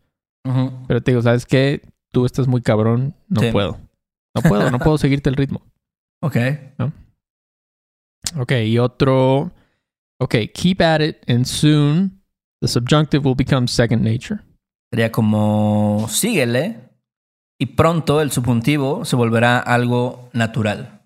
pero 0.88 1.00
te 1.02 1.12
digo, 1.12 1.22
¿sabes 1.22 1.46
qué? 1.46 1.82
Tú 2.12 2.26
estás 2.26 2.48
muy 2.48 2.60
cabrón, 2.62 3.14
no 3.28 3.40
Sí. 3.40 3.50
puedo. 3.52 3.78
No 4.34 4.42
puedo, 4.42 4.70
no 4.70 4.78
puedo 4.78 4.98
seguirte 4.98 5.28
el 5.30 5.36
ritmo. 5.36 5.62
Ok. 6.22 6.36
Ok, 8.38 8.52
y 8.66 8.78
otro. 8.78 9.52
Ok, 10.18 10.34
keep 10.54 10.80
at 10.82 11.00
it 11.00 11.16
and 11.28 11.44
soon 11.46 12.22
the 12.60 12.68
subjunctive 12.68 13.24
will 13.26 13.34
become 13.36 13.66
second 13.66 14.02
nature. 14.02 14.40
Sería 14.92 15.10
como 15.10 16.06
síguele 16.08 16.90
y 17.58 17.66
pronto 17.66 18.20
el 18.20 18.30
subjuntivo 18.30 19.04
se 19.04 19.16
volverá 19.16 19.58
algo 19.58 20.28
natural. 20.32 21.02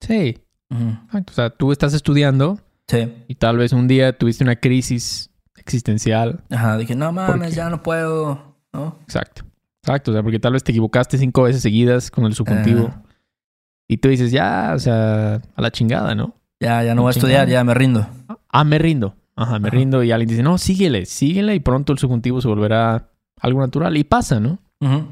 Sí. 0.00 0.38
O 0.70 1.32
sea, 1.32 1.50
tú 1.50 1.72
estás 1.72 1.94
estudiando 1.94 2.58
Sí. 2.88 3.24
y 3.26 3.34
tal 3.36 3.56
vez 3.56 3.72
un 3.72 3.88
día 3.88 4.16
tuviste 4.16 4.44
una 4.44 4.56
crisis 4.56 5.30
existencial. 5.56 6.44
Ajá, 6.50 6.76
dije, 6.78 6.94
no 6.94 7.10
mames, 7.12 7.54
ya 7.54 7.68
no 7.68 7.82
puedo. 7.82 8.54
¿no? 8.72 8.98
Exacto. 9.02 9.42
Exacto. 9.86 10.10
O 10.10 10.14
sea, 10.14 10.22
porque 10.22 10.38
tal 10.38 10.52
vez 10.52 10.64
te 10.64 10.72
equivocaste 10.72 11.16
cinco 11.18 11.42
veces 11.44 11.62
seguidas 11.62 12.10
con 12.10 12.24
el 12.24 12.34
subjuntivo. 12.34 12.90
Ah. 12.92 13.02
Y 13.88 13.98
tú 13.98 14.08
dices, 14.08 14.32
ya, 14.32 14.72
o 14.74 14.78
sea, 14.80 15.34
a 15.54 15.62
la 15.62 15.70
chingada, 15.70 16.14
¿no? 16.14 16.34
Ya, 16.60 16.82
ya 16.82 16.94
no 16.94 17.02
voy 17.02 17.10
a 17.10 17.12
estudiar, 17.12 17.48
ya 17.48 17.62
me 17.62 17.72
rindo. 17.74 18.06
Ah, 18.48 18.64
me 18.64 18.78
rindo. 18.78 19.14
Ajá, 19.36 19.58
me 19.60 19.68
Ajá. 19.68 19.76
rindo. 19.76 20.02
Y 20.02 20.10
alguien 20.10 20.28
dice, 20.30 20.42
no, 20.42 20.58
síguele, 20.58 21.06
síguele 21.06 21.54
y 21.54 21.60
pronto 21.60 21.92
el 21.92 21.98
subjuntivo 21.98 22.40
se 22.40 22.48
volverá 22.48 23.10
algo 23.40 23.60
natural. 23.60 23.96
Y 23.96 24.04
pasa, 24.04 24.40
¿no? 24.40 24.58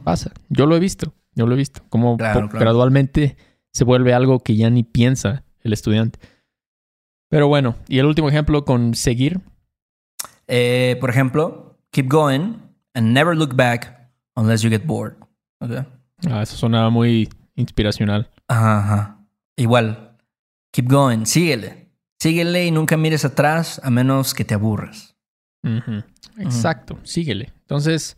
Pasa. 0.02 0.32
Yo 0.48 0.66
lo 0.66 0.74
he 0.76 0.80
visto. 0.80 1.12
Yo 1.34 1.46
lo 1.46 1.54
he 1.54 1.58
visto. 1.58 1.82
Como 1.88 2.16
Claro, 2.16 2.42
po- 2.42 2.48
claro. 2.48 2.64
gradualmente 2.64 3.36
se 3.72 3.84
vuelve 3.84 4.12
algo 4.14 4.40
que 4.40 4.56
ya 4.56 4.70
ni 4.70 4.82
piensa 4.82 5.44
el 5.62 5.72
estudiante. 5.72 6.18
Pero 7.28 7.46
bueno, 7.48 7.76
y 7.88 7.98
el 7.98 8.06
último 8.06 8.28
ejemplo 8.28 8.64
con 8.64 8.94
seguir. 8.94 9.40
Eh, 10.48 10.96
por 11.00 11.10
ejemplo, 11.10 11.78
keep 11.90 12.08
going 12.08 12.54
and 12.94 13.12
never 13.12 13.36
look 13.36 13.54
back 13.54 14.03
unless 14.36 14.62
you 14.62 14.70
get 14.70 14.84
bored. 14.86 15.16
Ok. 15.60 15.86
Ah, 16.30 16.42
eso 16.42 16.56
sonaba 16.56 16.90
muy 16.90 17.28
inspiracional. 17.54 18.30
Ajá, 18.48 18.78
ajá. 18.78 19.18
Igual, 19.56 20.16
keep 20.72 20.88
going, 20.88 21.24
síguele. 21.24 21.90
Síguele 22.18 22.66
y 22.66 22.70
nunca 22.70 22.96
mires 22.96 23.24
atrás 23.24 23.80
a 23.84 23.90
menos 23.90 24.34
que 24.34 24.44
te 24.44 24.54
aburras. 24.54 25.14
Exacto, 26.38 26.98
síguele. 27.04 27.52
Entonces, 27.60 28.16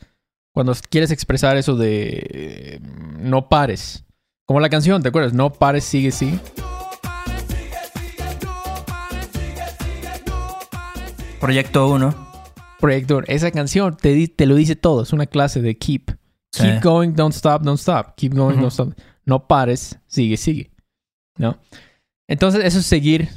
cuando 0.53 0.73
quieres 0.89 1.11
expresar 1.11 1.57
eso 1.57 1.77
de 1.77 2.27
eh, 2.31 2.81
no 2.81 3.49
pares, 3.49 4.05
como 4.47 4.61
la 4.61 4.69
canción, 4.69 5.03
¿te 5.03 5.09
acuerdas? 5.09 5.33
No 5.33 5.53
pares, 5.53 5.85
sigue, 5.85 6.13
sigue. 6.13 6.39
Proyecto 11.41 11.89
1. 11.89 12.26
Proyector, 12.81 13.25
esa 13.29 13.51
canción 13.51 13.97
te, 13.97 14.29
te 14.29 14.47
lo 14.47 14.55
dice 14.55 14.77
todo. 14.77 15.03
Es 15.03 15.13
una 15.13 15.27
clase 15.27 15.63
de 15.63 15.77
keep. 15.79 16.11
Sí. 16.53 16.63
Keep 16.63 16.83
going, 16.83 17.11
don't 17.15 17.35
stop, 17.35 17.63
don't 17.63 17.79
stop. 17.79 18.15
Keep 18.17 18.35
going, 18.35 18.57
don't 18.57 18.73
stop. 18.73 18.93
No 19.25 19.47
pares, 19.47 19.99
sigue, 20.07 20.37
sigue. 20.37 20.71
¿No? 21.39 21.59
Entonces, 22.29 22.65
eso 22.65 22.79
es 22.81 22.87
seguir. 22.87 23.29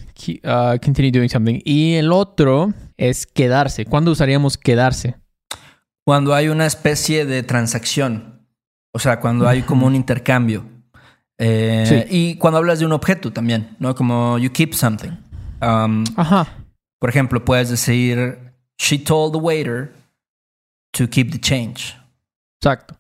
uh, 0.44 0.78
continue 0.84 1.12
doing 1.12 1.30
something. 1.30 1.60
Y 1.64 1.94
el 1.96 2.12
otro 2.12 2.74
es 2.98 3.26
quedarse. 3.28 3.86
¿Cuándo 3.86 4.12
usaríamos 4.12 4.58
quedarse? 4.58 5.16
Cuando 6.06 6.34
hay 6.34 6.48
una 6.48 6.66
especie 6.66 7.26
de 7.26 7.44
transacción. 7.44 8.48
O 8.92 9.00
sea, 9.00 9.20
cuando 9.20 9.48
hay 9.48 9.62
como 9.62 9.86
un 9.86 9.96
intercambio. 9.96 10.66
Eh, 11.38 11.86
Sí. 11.88 12.16
Y 12.16 12.36
cuando 12.36 12.58
hablas 12.58 12.80
de 12.80 12.86
un 12.86 12.92
objeto 12.92 13.32
también, 13.32 13.76
¿no? 13.80 13.94
Como 13.96 14.38
you 14.40 14.52
keep 14.52 14.74
something. 14.74 15.12
Um, 15.62 16.04
Ajá. 16.16 16.48
por 17.00 17.10
ejemplo, 17.10 17.44
puedes 17.46 17.70
decir, 17.70 18.49
she 18.80 18.98
told 18.98 19.34
the 19.34 19.40
waiter 19.40 19.92
to 20.94 21.08
keep 21.08 21.32
the 21.32 21.40
change. 21.40 21.96
Exacto. 22.62 22.96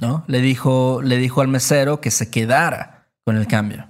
¿No? 0.00 0.24
Le 0.28 0.40
dijo, 0.40 1.02
le 1.02 1.16
dijo 1.16 1.40
al 1.40 1.48
mesero 1.48 2.00
que 2.00 2.10
se 2.10 2.30
quedara 2.30 3.08
con 3.24 3.36
el 3.36 3.46
cambio. 3.46 3.86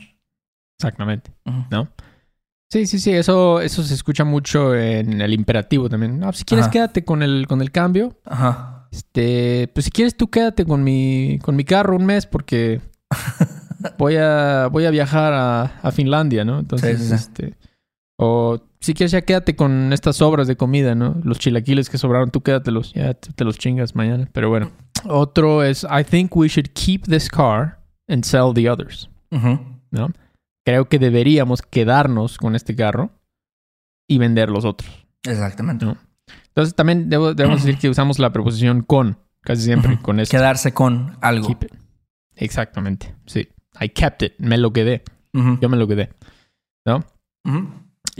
Exactamente. 0.79 1.31
¿No? 1.71 1.89
Sí, 2.71 2.87
sí, 2.87 2.99
sí. 2.99 3.13
Eso, 3.13 3.61
eso 3.61 3.83
se 3.83 3.95
escucha 3.95 4.25
mucho 4.25 4.75
en 4.75 5.21
el 5.21 5.33
imperativo 5.35 5.89
también. 5.89 6.19
No, 6.19 6.33
si 6.33 6.45
quieres, 6.45 6.65
Ajá. 6.67 6.73
quédate 6.73 7.05
con 7.05 7.23
el, 7.23 7.47
con 7.47 7.61
el 7.61 7.71
cambio. 7.71 8.19
Ajá. 8.25 8.89
Este, 8.91 9.69
pues 9.75 9.85
si 9.85 9.91
quieres 9.91 10.17
tú 10.17 10.29
quédate 10.31 10.65
con 10.65 10.83
mi, 10.83 11.39
con 11.43 11.57
mi 11.57 11.65
carro 11.65 11.95
un 11.97 12.07
mes 12.07 12.25
porque 12.27 12.81
voy 13.99 14.17
a, 14.17 14.69
voy 14.73 14.87
a 14.87 14.91
viajar 14.91 15.33
a, 15.35 15.63
a 15.83 15.93
Finlandia, 15.93 16.45
¿no? 16.45 16.59
Entonces, 16.59 16.99
Sí, 16.99 17.05
sí, 17.05 17.09
sí. 17.09 17.15
este, 17.15 17.55
o 18.19 18.59
si 18.81 18.95
quieres 18.95 19.13
ya 19.13 19.23
quédate 19.23 19.57
con 19.57 19.93
estas 19.93 20.17
sobras 20.17 20.47
de 20.47 20.57
comida, 20.57 20.95
¿no? 20.95 21.17
Los 21.25 21.39
chilaquiles 21.39 21.91
que 21.91 21.99
sobraron, 21.99 22.31
tú 22.31 22.43
quédatelos, 22.43 22.93
ya 22.95 23.15
te, 23.15 23.33
te 23.33 23.45
los 23.45 23.59
chingas 23.59 23.95
mañana. 23.95 24.29
Pero 24.33 24.49
bueno, 24.49 24.71
otro 25.05 25.63
es, 25.63 25.85
I 25.85 26.05
think 26.05 26.35
we 26.37 26.49
should 26.49 26.69
keep 26.75 27.03
this 27.07 27.29
car 27.29 27.81
and 28.09 28.25
sell 28.25 28.53
the 28.55 28.71
others. 28.71 29.11
¿no? 29.91 30.11
Creo 30.65 30.89
que 30.89 30.99
deberíamos 30.99 31.63
quedarnos 31.63 32.37
con 32.39 32.55
este 32.55 32.75
carro 32.77 33.11
y 34.09 34.19
vender 34.19 34.49
los 34.51 34.65
otros. 34.65 34.91
Exactamente. 35.25 35.85
No. 35.85 35.97
Entonces 36.49 36.75
también 36.75 37.09
debo- 37.11 37.35
debemos 37.35 37.63
decir 37.65 37.79
que 37.79 37.89
usamos 37.89 38.19
la 38.19 38.33
preposición 38.33 38.83
con 38.83 39.19
casi 39.43 39.63
siempre 39.63 39.99
con 40.03 40.21
esto. 40.21 40.37
Quedarse 40.37 40.73
con 40.75 41.17
algo. 41.21 41.47
Keep 41.49 41.65
it. 41.65 41.73
Exactamente. 42.37 43.15
Sí. 43.27 43.49
I 43.81 43.89
kept 43.89 44.23
it. 44.23 44.33
Me 44.39 44.57
lo 44.59 44.73
quedé. 44.73 45.03
Yo 45.61 45.69
me 45.69 45.77
lo 45.77 45.87
quedé. 45.87 46.11
¿No? 46.87 47.05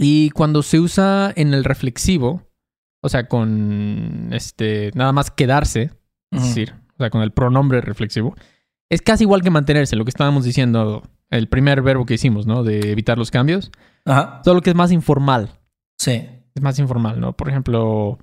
Y 0.01 0.31
cuando 0.31 0.63
se 0.63 0.79
usa 0.79 1.33
en 1.35 1.55
el 1.55 1.65
reflexivo, 1.65 2.49
o 3.03 3.09
sea, 3.09 3.27
con 3.27 4.31
este, 4.33 4.93
nada 4.95 5.13
más 5.13 5.31
quedarse, 5.31 5.91
es 6.31 6.43
decir, 6.43 6.75
o 6.95 6.99
sea, 6.99 7.11
con 7.11 7.23
el 7.23 7.33
pronombre 7.33 7.81
reflexivo, 7.81 8.37
es 8.91 9.03
casi 9.03 9.25
igual 9.25 9.43
que 9.43 9.51
mantenerse, 9.51 9.97
lo 9.97 10.05
que 10.05 10.11
estábamos 10.11 10.45
diciendo, 10.45 11.03
el 11.31 11.49
primer 11.49 11.83
verbo 11.83 12.07
que 12.07 12.15
hicimos, 12.15 12.47
¿no? 12.47 12.63
De 12.63 12.93
evitar 12.93 13.19
los 13.19 13.33
cambios, 13.33 13.73
Ajá. 14.05 14.41
solo 14.45 14.61
que 14.61 14.71
es 14.71 14.77
más 14.77 14.93
informal. 14.93 15.51
Sí. 15.99 16.29
Es 16.55 16.63
más 16.63 16.79
informal, 16.79 17.19
¿no? 17.21 17.37
Por 17.37 17.49
ejemplo, 17.49 18.19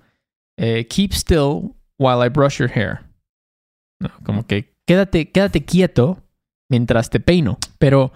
eh, 0.57 0.87
keep 0.87 1.11
still 1.11 1.73
while 1.99 2.25
I 2.25 2.29
brush 2.29 2.59
your 2.59 2.71
hair. 2.73 3.01
¿No? 3.99 4.09
Como 4.23 4.47
que 4.47 4.73
quédate, 4.87 5.29
quédate 5.31 5.65
quieto 5.65 6.23
mientras 6.69 7.09
te 7.09 7.19
peino. 7.19 7.57
Pero 7.79 8.13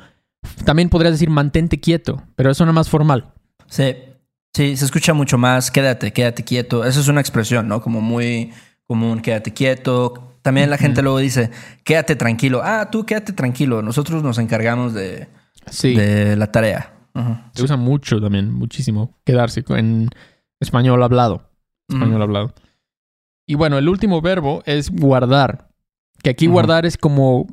también 0.66 0.90
podrías 0.90 1.14
decir 1.14 1.30
mantente 1.30 1.80
quieto, 1.80 2.24
pero 2.36 2.52
eso 2.52 2.66
no 2.66 2.72
es 2.72 2.76
más 2.76 2.90
formal. 2.90 3.34
Sí. 3.70 3.96
Sí, 4.54 4.76
se 4.76 4.86
escucha 4.86 5.14
mucho 5.14 5.38
más. 5.38 5.72
Quédate, 5.72 6.12
quédate 6.12 6.44
quieto. 6.44 6.84
Esa 6.84 7.00
es 7.00 7.08
una 7.08 7.22
expresión, 7.22 7.68
¿no? 7.68 7.82
Como 7.82 8.02
muy 8.02 8.52
común. 8.88 9.22
Quédate 9.22 9.54
quieto. 9.54 10.38
También 10.42 10.70
la 10.70 10.78
gente 10.78 11.02
luego 11.02 11.20
dice, 11.20 11.52
quédate 11.84 12.16
tranquilo. 12.16 12.62
Ah, 12.64 12.90
tú 12.92 13.06
quédate 13.06 13.34
tranquilo. 13.34 13.82
Nosotros 13.82 14.24
nos 14.24 14.38
encargamos 14.38 14.94
de, 14.94 15.28
Sí. 15.70 15.94
de 15.96 16.36
la 16.36 16.52
tarea. 16.52 16.94
Se 17.54 17.64
usa 17.64 17.76
mucho 17.76 18.22
también, 18.22 18.52
muchísimo. 18.54 19.18
Quedarse 19.26 19.64
en 19.70 20.10
español 20.60 21.04
hablado. 21.04 21.50
Español 21.90 22.22
hablado. 22.22 22.54
Y 23.46 23.56
bueno, 23.56 23.78
el 23.78 23.90
último 23.90 24.22
verbo 24.22 24.64
es 24.66 24.90
guardar. 24.90 25.70
Que 26.24 26.30
aquí 26.30 26.48
guardar 26.48 26.86
es 26.86 26.98
como 26.98 27.48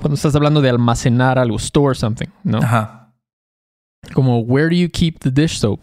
cuando 0.00 0.14
estás 0.14 0.34
hablando 0.34 0.60
de 0.60 0.70
almacenar 0.70 1.38
algo, 1.38 1.56
store 1.56 1.94
something, 1.94 2.28
¿no? 2.44 2.58
Ajá. 2.58 3.01
Como, 4.14 4.40
where 4.40 4.68
do 4.68 4.74
you 4.74 4.88
keep 4.90 5.18
the 5.20 5.30
dish 5.30 5.58
soap? 5.58 5.80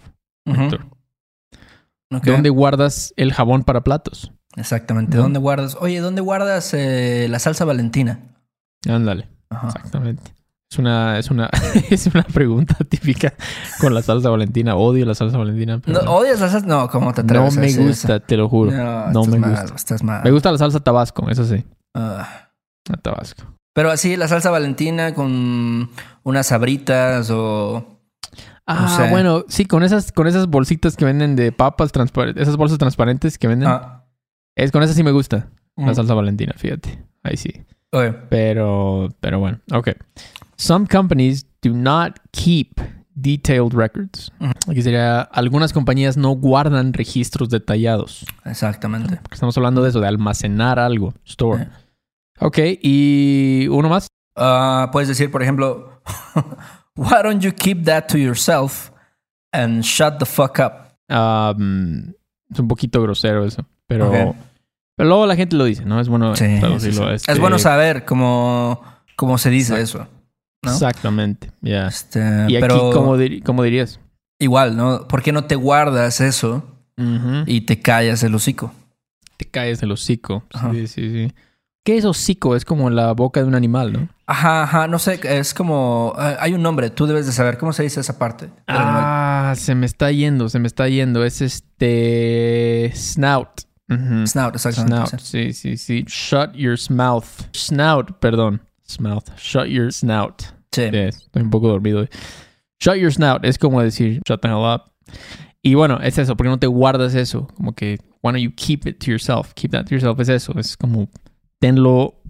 ¿Dónde 2.10 2.50
guardas 2.50 3.14
el 3.18 3.34
jabón 3.34 3.64
para 3.64 3.84
platos? 3.84 4.32
Exactamente. 4.56 5.18
¿Dónde 5.18 5.40
guardas? 5.40 5.78
Oye, 5.80 6.00
¿dónde 6.00 6.22
guardas 6.22 6.74
eh, 6.74 7.28
la 7.30 7.40
salsa 7.40 7.66
valentina? 7.66 8.20
Ándale, 8.88 9.28
exactamente. 9.66 10.32
Es 10.72 10.78
una, 10.78 11.18
es 11.18 11.32
una, 11.32 11.50
es 11.90 12.08
una 12.08 12.24
pregunta 12.24 12.76
típica 12.90 13.34
con 13.80 13.94
la 13.94 14.02
salsa 14.02 14.30
valentina. 14.30 14.76
Odio 14.76 15.06
la 15.06 15.16
salsa 15.16 15.38
valentina. 15.38 15.80
pero 15.80 16.00
No, 16.00 16.06
no, 16.06 16.12
¿Odias 16.18 16.40
la 16.40 16.50
salsa? 16.50 16.68
No, 16.68 16.90
¿cómo 16.90 17.14
te 17.14 17.22
atreves 17.22 17.56
No 17.56 17.62
me 17.62 17.74
gusta, 17.74 18.16
eso? 18.18 18.26
te 18.26 18.38
lo 18.38 18.50
juro. 18.50 18.72
No, 18.72 19.26
me 19.26 19.40
mal, 19.40 19.52
gusta. 19.52 19.76
Estás 19.76 20.04
mal. 20.04 20.24
Me 20.24 20.32
gusta 20.32 20.52
la 20.52 20.58
salsa 20.58 20.80
tabasco, 20.80 21.30
eso 21.30 21.46
sí. 21.46 21.64
La 21.94 22.98
tabasco. 23.02 23.44
Pero 23.74 23.92
así, 23.92 24.16
la 24.16 24.28
salsa 24.28 24.50
valentina 24.52 25.14
con 25.14 25.90
unas 26.24 26.48
sabritas 26.48 27.30
o... 27.32 27.99
Ah, 28.66 29.08
bueno, 29.10 29.46
sí, 29.48 29.66
con 29.66 29.82
esas, 29.84 30.12
con 30.12 30.28
esas 30.28 30.48
bolsitas 30.48 30.96
que 30.96 31.04
venden 31.06 31.36
de 31.36 31.52
papas 31.52 31.92
transparentes, 31.92 32.44
esas 32.44 32.56
bolsas 32.58 32.78
transparentes 32.78 33.38
que 33.40 33.48
venden. 33.48 33.68
Ah. 33.68 34.06
Es 34.56 34.72
con 34.72 34.84
esas 34.84 34.96
sí 34.96 35.04
me 35.04 35.12
gusta. 35.12 35.50
La 35.76 35.92
Mm. 35.92 35.96
salsa 35.96 36.14
valentina, 36.14 36.54
fíjate. 36.56 37.04
Ahí 37.24 37.38
sí. 37.38 37.52
Pero, 38.30 39.10
pero 39.20 39.40
bueno, 39.40 39.60
ok. 39.74 39.90
Some 40.58 40.86
companies 40.88 41.46
do 41.64 41.72
not 41.74 42.20
keep 42.32 42.74
detailed 43.16 43.74
records. 43.74 44.32
Ujú. 44.40 44.52
Aquí 44.72 44.82
sería, 44.84 45.22
algunas 45.22 45.74
compañías 45.74 46.16
no 46.18 46.30
guardan 46.32 46.94
registros 46.94 47.50
detallados. 47.50 48.26
Exactamente. 48.46 49.16
Porque 49.18 49.34
estamos 49.36 49.58
hablando 49.58 49.82
de 49.82 49.90
eso, 49.90 50.00
de 50.00 50.08
almacenar 50.08 50.78
algo, 50.80 51.14
store. 51.26 51.64
Eh. 51.64 51.68
Ok, 52.42 52.58
y 52.84 53.68
uno 53.70 53.90
más. 53.90 54.08
Ah, 54.36 54.90
puedes 54.92 55.08
decir, 55.10 55.32
por 55.32 55.42
ejemplo, 55.42 56.02
Why 57.00 57.22
don't 57.24 57.42
you 57.42 57.52
keep 57.54 57.86
that 57.86 58.08
to 58.10 58.18
yourself 58.18 58.92
and 59.54 59.84
shut 59.84 60.20
the 60.20 60.26
fuck 60.26 60.60
up? 60.60 60.90
Um, 61.10 62.14
es 62.52 62.60
un 62.60 62.68
poquito 62.68 63.02
grosero 63.02 63.46
eso, 63.46 63.66
pero, 63.88 64.12
pero 64.96 65.10
luego 65.10 65.26
la 65.26 65.36
gente 65.36 65.56
lo 65.56 65.64
dice, 65.66 65.86
¿no? 65.86 66.00
Es 66.00 66.10
bueno 66.10 66.36
Sí, 66.36 66.46
sí, 66.46 66.60
traducirlo. 66.60 67.08
sí. 67.10 67.16
Este, 67.16 67.32
Es 67.32 67.40
bueno 67.40 67.58
saber 67.58 68.06
cómo, 68.06 68.84
cómo 69.16 69.38
se 69.38 69.50
dice 69.50 69.80
Exacto. 69.80 70.04
eso. 70.08 70.20
¿no? 70.64 70.72
Exactamente, 70.74 71.52
ya. 71.62 71.88
Este, 71.88 72.20
Y 72.50 72.56
aquí, 72.56 72.60
pero 72.60 72.90
¿cómo, 72.92 73.18
diri- 73.18 73.42
cómo 73.44 73.64
dirías? 73.64 74.00
igual, 74.40 74.76
¿no? 74.76 75.08
¿Por 75.08 75.22
qué 75.24 75.32
no 75.32 75.46
te 75.46 75.56
guardas 75.56 76.20
eso 76.22 76.64
y 77.46 77.62
te 77.62 77.80
callas 77.82 78.24
el 78.24 78.36
hocico? 78.36 78.74
Te 79.38 79.46
caes 79.46 79.82
el 79.84 79.92
hocico. 79.94 80.44
Ajá. 80.54 80.72
Sí, 80.74 80.88
sí, 80.88 81.10
sí. 81.12 81.34
¿Qué 81.86 81.98
es 81.98 82.04
hocico? 82.04 82.58
Es 82.58 82.66
como 82.66 82.90
la 82.90 83.14
boca 83.14 83.40
de 83.42 83.48
un 83.48 83.56
animal, 83.56 83.94
¿no? 83.94 84.10
Ajá, 84.32 84.62
ajá, 84.62 84.88
no 84.88 85.00
sé, 85.00 85.20
es 85.24 85.56
como... 85.56 86.14
eh, 86.20 86.36
hay 86.40 86.54
un 86.54 86.62
nombre, 86.62 86.92
tú 86.92 87.08
debes 87.08 87.26
de 87.26 87.32
saber 87.32 87.58
cómo 87.58 87.74
se 87.74 87.82
dice 87.82 88.00
esa 88.00 88.20
parte. 88.20 88.52
Ah, 88.68 89.56
se 89.58 89.74
me 89.74 89.88
está 89.88 90.12
yendo, 90.12 90.50
se 90.50 90.60
me 90.60 90.68
está 90.68 90.88
yendo. 90.88 91.26
Es 91.26 91.42
este. 91.42 92.92
Snout. 92.96 93.62
Snout, 94.28 94.54
exactamente. 94.54 95.08
Snout. 95.08 95.22
sí. 95.22 95.54
Sí, 95.54 95.78
sí, 95.78 95.78
sí. 95.78 96.06
Shut 96.08 96.54
your 96.54 96.78
mouth. 96.92 97.26
Snout, 97.56 98.20
perdón. 98.20 98.62
Mouth. 99.00 99.32
Shut 99.38 99.66
your 99.66 99.92
snout. 99.92 100.44
Sí. 100.72 100.90
Sí, 100.92 100.98
estoy 100.98 101.42
un 101.42 101.50
poco 101.50 101.68
dormido. 101.68 102.02
hoy. 102.02 102.10
Shut 102.80 102.98
your 102.98 103.12
snout 103.12 103.44
es 103.44 103.58
como 103.58 103.82
decir 103.82 104.22
shut 104.28 104.42
the 104.42 104.48
hell 104.48 104.64
up. 104.64 104.92
Y 105.64 105.74
bueno, 105.74 106.00
es 106.04 106.20
eso, 106.20 106.38
porque 106.38 106.50
no 106.50 106.60
te 106.60 106.68
guardas 106.68 107.16
eso. 107.16 107.48
Como 107.56 107.74
que, 107.74 107.98
why 108.22 108.32
don't 108.32 108.44
you 108.44 108.52
keep 108.56 108.86
it 108.86 109.00
to 109.00 109.10
yourself? 109.10 109.54
Keep 109.56 109.72
that 109.72 109.86
to 109.86 109.96
yourself. 109.96 110.20
Es 110.20 110.30
eso, 110.30 110.54
es 110.60 110.78
como 110.78 111.10
tenlo 111.60 112.22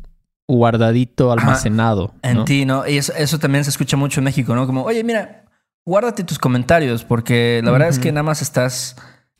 guardadito, 0.56 1.32
almacenado. 1.32 2.15
En 2.24 2.44
ti, 2.44 2.65
¿no? 2.65 2.88
Y 2.88 2.98
eso, 2.98 3.13
eso, 3.13 3.38
también 3.38 3.63
se 3.63 3.70
escucha 3.70 3.96
mucho 3.96 4.20
en 4.20 4.24
México, 4.24 4.56
¿no? 4.56 4.65
Como, 4.65 4.84
oye, 4.84 5.03
mira, 5.03 5.46
guárdate 5.86 6.24
tus 6.24 6.39
comentarios, 6.39 7.03
porque 7.03 7.62
la 7.63 7.70
verdad 7.72 7.89
es 7.89 8.00
que 8.00 8.12
nada 8.12 8.24
más 8.24 8.41
estás 8.41 8.96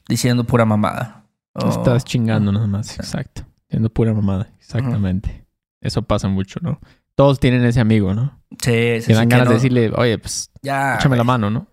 diciendo 0.08 0.44
pura 0.44 0.66
mamada. 0.66 1.26
Estás 1.56 2.06
chingando 2.06 2.52
nada 2.52 2.68
más, 2.68 2.98
exacto. 3.00 3.44
Diciendo 3.68 3.90
pura 3.90 4.14
mamada, 4.14 4.54
exactamente. 4.60 5.48
Eso 5.82 6.04
pasa 6.04 6.28
mucho, 6.28 6.60
¿no? 6.62 6.80
Todos 7.16 7.40
tienen 7.40 7.66
ese 7.66 7.80
amigo, 7.80 8.14
¿no? 8.14 8.40
Sí, 8.62 9.02
sí. 9.02 9.08
Que 9.08 9.14
dan 9.16 9.30
ganas 9.30 9.48
de 9.50 9.56
decirle, 9.56 9.92
oye, 9.96 10.20
pues, 10.20 10.52
ya, 10.62 10.96
échame 10.96 11.18
la 11.18 11.24
mano, 11.24 11.50
¿no? 11.50 11.68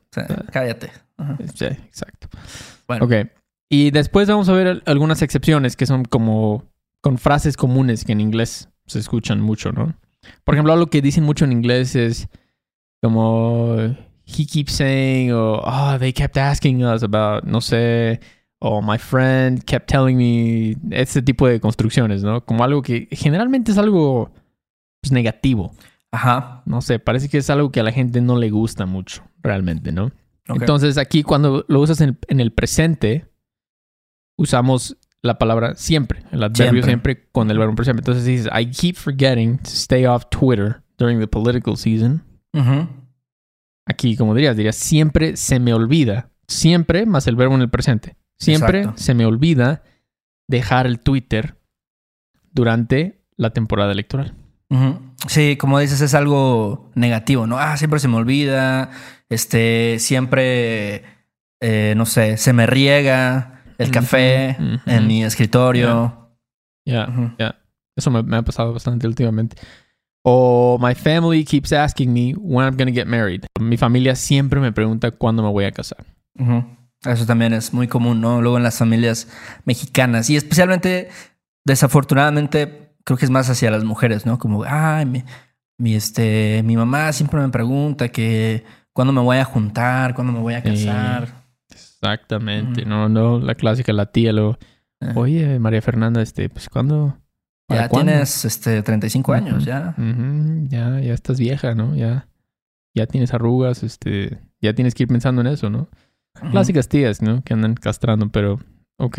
cállate. 0.50 0.90
Sí, 1.54 1.66
exacto. 1.66 2.28
Bueno. 2.88 3.04
Ok. 3.04 3.12
Y 3.68 3.90
después 3.90 4.28
vamos 4.28 4.48
a 4.48 4.52
ver 4.52 4.82
algunas 4.86 5.20
excepciones 5.20 5.76
que 5.76 5.84
son 5.84 6.06
como 6.06 6.64
con 7.02 7.18
frases 7.18 7.58
comunes 7.58 8.04
que 8.04 8.12
en 8.12 8.20
inglés 8.20 8.70
se 8.86 8.98
escuchan 8.98 9.40
mucho, 9.40 9.72
¿no? 9.72 9.94
Por 10.44 10.54
ejemplo, 10.54 10.72
algo 10.72 10.86
que 10.86 11.02
dicen 11.02 11.24
mucho 11.24 11.44
en 11.44 11.52
inglés 11.52 11.94
es 11.94 12.28
como 13.02 13.76
he 14.26 14.46
keeps 14.46 14.72
saying 14.72 15.32
o 15.32 15.60
oh, 15.62 15.98
they 15.98 16.12
kept 16.12 16.36
asking 16.36 16.84
us 16.84 17.02
about 17.02 17.44
no 17.44 17.60
sé 17.60 18.20
o 18.58 18.82
my 18.82 18.98
friend 18.98 19.62
kept 19.64 19.88
telling 19.88 20.16
me 20.16 20.76
este 20.90 21.22
tipo 21.22 21.46
de 21.46 21.60
construcciones, 21.60 22.22
¿no? 22.22 22.44
Como 22.44 22.64
algo 22.64 22.82
que 22.82 23.08
generalmente 23.12 23.72
es 23.72 23.78
algo 23.78 24.30
pues, 25.00 25.12
negativo. 25.12 25.74
Ajá. 26.10 26.62
No 26.64 26.80
sé, 26.80 26.98
parece 26.98 27.28
que 27.28 27.38
es 27.38 27.50
algo 27.50 27.70
que 27.70 27.80
a 27.80 27.82
la 27.82 27.92
gente 27.92 28.20
no 28.20 28.38
le 28.38 28.50
gusta 28.50 28.86
mucho, 28.86 29.22
realmente, 29.42 29.92
¿no? 29.92 30.10
Entonces 30.48 30.96
aquí 30.96 31.22
cuando 31.22 31.64
lo 31.68 31.80
usas 31.80 32.00
en, 32.00 32.16
el 32.28 32.52
presente, 32.52 33.26
usamos 34.36 34.96
la 35.26 35.38
palabra 35.38 35.74
siempre, 35.74 36.22
el 36.32 36.42
adverbio 36.42 36.82
siempre, 36.82 37.28
con 37.32 37.50
el 37.50 37.58
verbo 37.58 37.74
presente. 37.74 38.00
Entonces 38.00 38.24
dices, 38.24 38.48
I 38.56 38.70
keep 38.70 38.96
forgetting 38.96 39.58
to 39.58 39.70
stay 39.70 40.06
off 40.06 40.24
Twitter 40.30 40.82
during 40.98 41.18
the 41.20 41.26
political 41.26 41.76
season. 41.76 42.22
Aquí, 43.84 44.16
como 44.16 44.34
dirías, 44.34 44.56
dirías, 44.56 44.76
siempre 44.76 45.36
se 45.36 45.60
me 45.60 45.74
olvida. 45.74 46.30
Siempre 46.48 47.06
más 47.06 47.26
el 47.26 47.36
verbo 47.36 47.54
en 47.54 47.60
el 47.60 47.70
presente. 47.70 48.16
Siempre 48.38 48.88
se 48.96 49.14
me 49.14 49.26
olvida 49.26 49.82
dejar 50.48 50.86
el 50.86 51.00
Twitter 51.00 51.58
durante 52.52 53.22
la 53.36 53.50
temporada 53.50 53.92
electoral. 53.92 54.34
Sí, 55.28 55.56
como 55.56 55.78
dices, 55.78 56.00
es 56.00 56.14
algo 56.14 56.90
negativo, 56.94 57.46
¿no? 57.46 57.58
Ah, 57.58 57.76
siempre 57.76 58.00
se 58.00 58.08
me 58.08 58.16
olvida, 58.16 58.90
este, 59.28 59.98
siempre, 60.00 61.04
eh, 61.60 61.94
no 61.96 62.06
sé, 62.06 62.36
se 62.36 62.52
me 62.52 62.66
riega 62.66 63.55
el 63.78 63.90
café 63.90 64.56
en 64.86 65.06
mi 65.06 65.24
escritorio. 65.24 66.30
Ya, 66.84 67.08
ya. 67.38 67.56
Eso 67.96 68.10
me, 68.10 68.36
ha 68.36 68.42
pasado 68.42 68.72
bastante 68.72 69.06
últimamente. 69.06 69.56
O 70.22 70.78
my 70.80 70.94
family 70.94 71.44
keeps 71.44 71.72
asking 71.72 72.12
me 72.12 72.34
when 72.36 72.66
I'm 72.66 72.76
gonna 72.76 72.92
get 72.92 73.06
married. 73.06 73.44
Mi 73.60 73.76
familia 73.76 74.14
siempre 74.16 74.60
me 74.60 74.72
pregunta 74.72 75.10
cuándo 75.10 75.42
me 75.42 75.50
voy 75.50 75.64
a 75.64 75.72
casar. 75.72 76.04
Eso 77.04 77.26
también 77.26 77.52
es 77.52 77.72
muy 77.72 77.88
común, 77.88 78.20
¿no? 78.20 78.42
Luego 78.42 78.56
en 78.56 78.62
las 78.62 78.78
familias 78.78 79.28
mexicanas 79.64 80.28
y 80.28 80.36
especialmente, 80.36 81.08
desafortunadamente, 81.64 82.92
creo 83.04 83.16
que 83.16 83.24
es 83.24 83.30
más 83.30 83.48
hacia 83.48 83.70
las 83.70 83.84
mujeres, 83.84 84.26
¿no? 84.26 84.38
Como, 84.38 84.64
ay, 84.64 85.06
mi, 85.78 85.94
este, 85.94 86.62
mi 86.64 86.76
mamá 86.76 87.12
siempre 87.12 87.40
me 87.40 87.48
pregunta 87.48 88.08
que 88.08 88.64
cuándo 88.92 89.12
me 89.12 89.20
voy 89.20 89.38
a 89.38 89.44
juntar, 89.44 90.14
cuándo 90.14 90.32
me 90.32 90.40
voy 90.40 90.54
a 90.54 90.62
casar. 90.62 91.45
Exactamente, 92.00 92.84
no, 92.84 93.08
no, 93.08 93.38
la 93.38 93.54
clásica, 93.54 93.92
la 93.92 94.06
tía, 94.06 94.32
lo, 94.32 94.58
eh. 95.00 95.12
oye, 95.14 95.58
María 95.58 95.82
Fernanda, 95.82 96.22
este, 96.22 96.48
pues, 96.48 96.68
¿cuándo? 96.68 97.18
Ya 97.68 97.88
tienes, 97.88 98.44
este, 98.44 98.82
35 98.82 99.32
años, 99.32 99.64
ya. 99.64 99.94
Ya, 100.68 101.00
ya 101.00 101.14
estás 101.14 101.38
vieja, 101.38 101.74
¿no? 101.74 101.96
Ya, 101.96 102.28
ya 102.94 103.06
tienes 103.06 103.34
arrugas, 103.34 103.82
este, 103.82 104.38
ya 104.60 104.72
tienes 104.74 104.94
que 104.94 105.02
ir 105.02 105.08
pensando 105.08 105.40
en 105.40 105.48
eso, 105.48 105.68
¿no? 105.68 105.88
Clásicas 106.50 106.88
tías, 106.88 107.22
¿no? 107.22 107.42
Que 107.42 107.54
andan 107.54 107.74
castrando, 107.74 108.28
pero, 108.28 108.60
ok. 108.98 109.18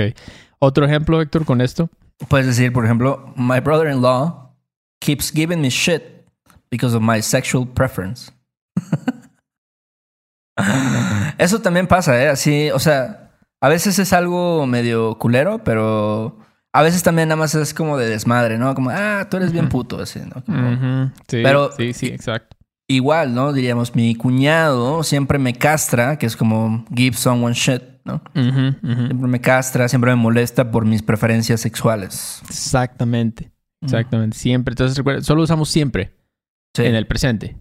Otro 0.60 0.86
ejemplo, 0.86 1.22
Héctor, 1.22 1.46
con 1.46 1.62
esto. 1.62 1.90
Puedes 2.30 2.48
decir, 2.48 2.72
por 2.72 2.86
ejemplo, 2.86 3.34
my 3.36 3.60
brother-in-law 3.60 4.56
keeps 5.00 5.32
giving 5.32 5.62
me 5.62 5.70
shit 5.70 6.26
because 6.72 6.96
of 6.96 7.02
my 7.02 7.22
sexual 7.22 7.68
preference. 7.68 8.32
Eso 11.38 11.60
también 11.62 11.88
pasa, 11.88 12.21
¿eh? 12.21 12.30
Así, 12.30 12.69
o 12.71 12.80
sea, 12.80 13.32
a 13.62 13.69
veces 13.69 14.00
es 14.00 14.13
algo 14.13 14.65
medio 14.67 15.17
culero, 15.17 15.63
pero 15.63 16.39
a 16.73 16.82
veces 16.82 17.04
también 17.04 17.30
nada 17.30 17.38
más 17.39 17.56
es 17.56 17.73
como 17.73 17.97
de 17.97 18.08
desmadre, 18.08 18.58
¿no? 18.58 18.73
Como, 18.76 18.89
ah, 18.91 19.28
tú 19.30 19.38
eres 19.38 19.52
bien 19.52 19.69
puto, 19.69 20.02
así, 20.02 20.19
¿no? 20.19 20.43
sí, 21.28 21.41
pero 21.43 21.71
sí, 21.76 21.93
sí, 21.93 22.08
exacto. 22.08 22.56
Igual, 22.89 23.34
¿no? 23.34 23.52
Diríamos, 23.52 23.95
mi 23.95 24.15
cuñado 24.15 25.04
siempre 25.04 25.39
me 25.39 25.54
castra, 25.54 26.17
que 26.17 26.26
es 26.26 26.38
como 26.38 26.86
give 26.95 27.17
someone 27.17 27.54
shit. 27.54 27.82
Siempre 28.34 29.28
me 29.28 29.41
castra, 29.41 29.89
siempre 29.89 30.12
me 30.12 30.15
molesta 30.15 30.71
por 30.71 30.86
mis 30.86 31.04
preferencias 31.04 31.60
sexuales. 31.60 32.41
Exactamente. 32.47 33.52
Exactamente. 33.82 34.38
Siempre. 34.38 34.71
Entonces 34.71 34.97
recuerda, 34.97 35.21
solo 35.21 35.43
usamos 35.43 35.69
siempre 35.69 36.15
en 36.78 36.95
el 36.95 37.08
presente. 37.08 37.58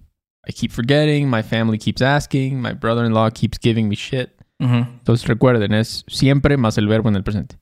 I 0.49 0.53
keep 0.53 0.71
forgetting, 0.71 1.29
my 1.29 1.43
family 1.43 1.79
keeps 1.79 2.01
asking, 2.01 2.61
my 2.61 2.73
brother-in-law 2.73 3.31
keeps 3.31 3.59
giving 3.59 3.89
me 3.89 3.97
shit. 3.97 4.31
Entonces 4.59 5.27
recuerden, 5.27 5.75
es 5.75 6.05
siempre 6.09 6.57
más 6.57 6.79
el 6.79 6.89
verbo 6.89 7.09
en 7.09 7.17
el 7.17 7.23
presente. 7.23 7.57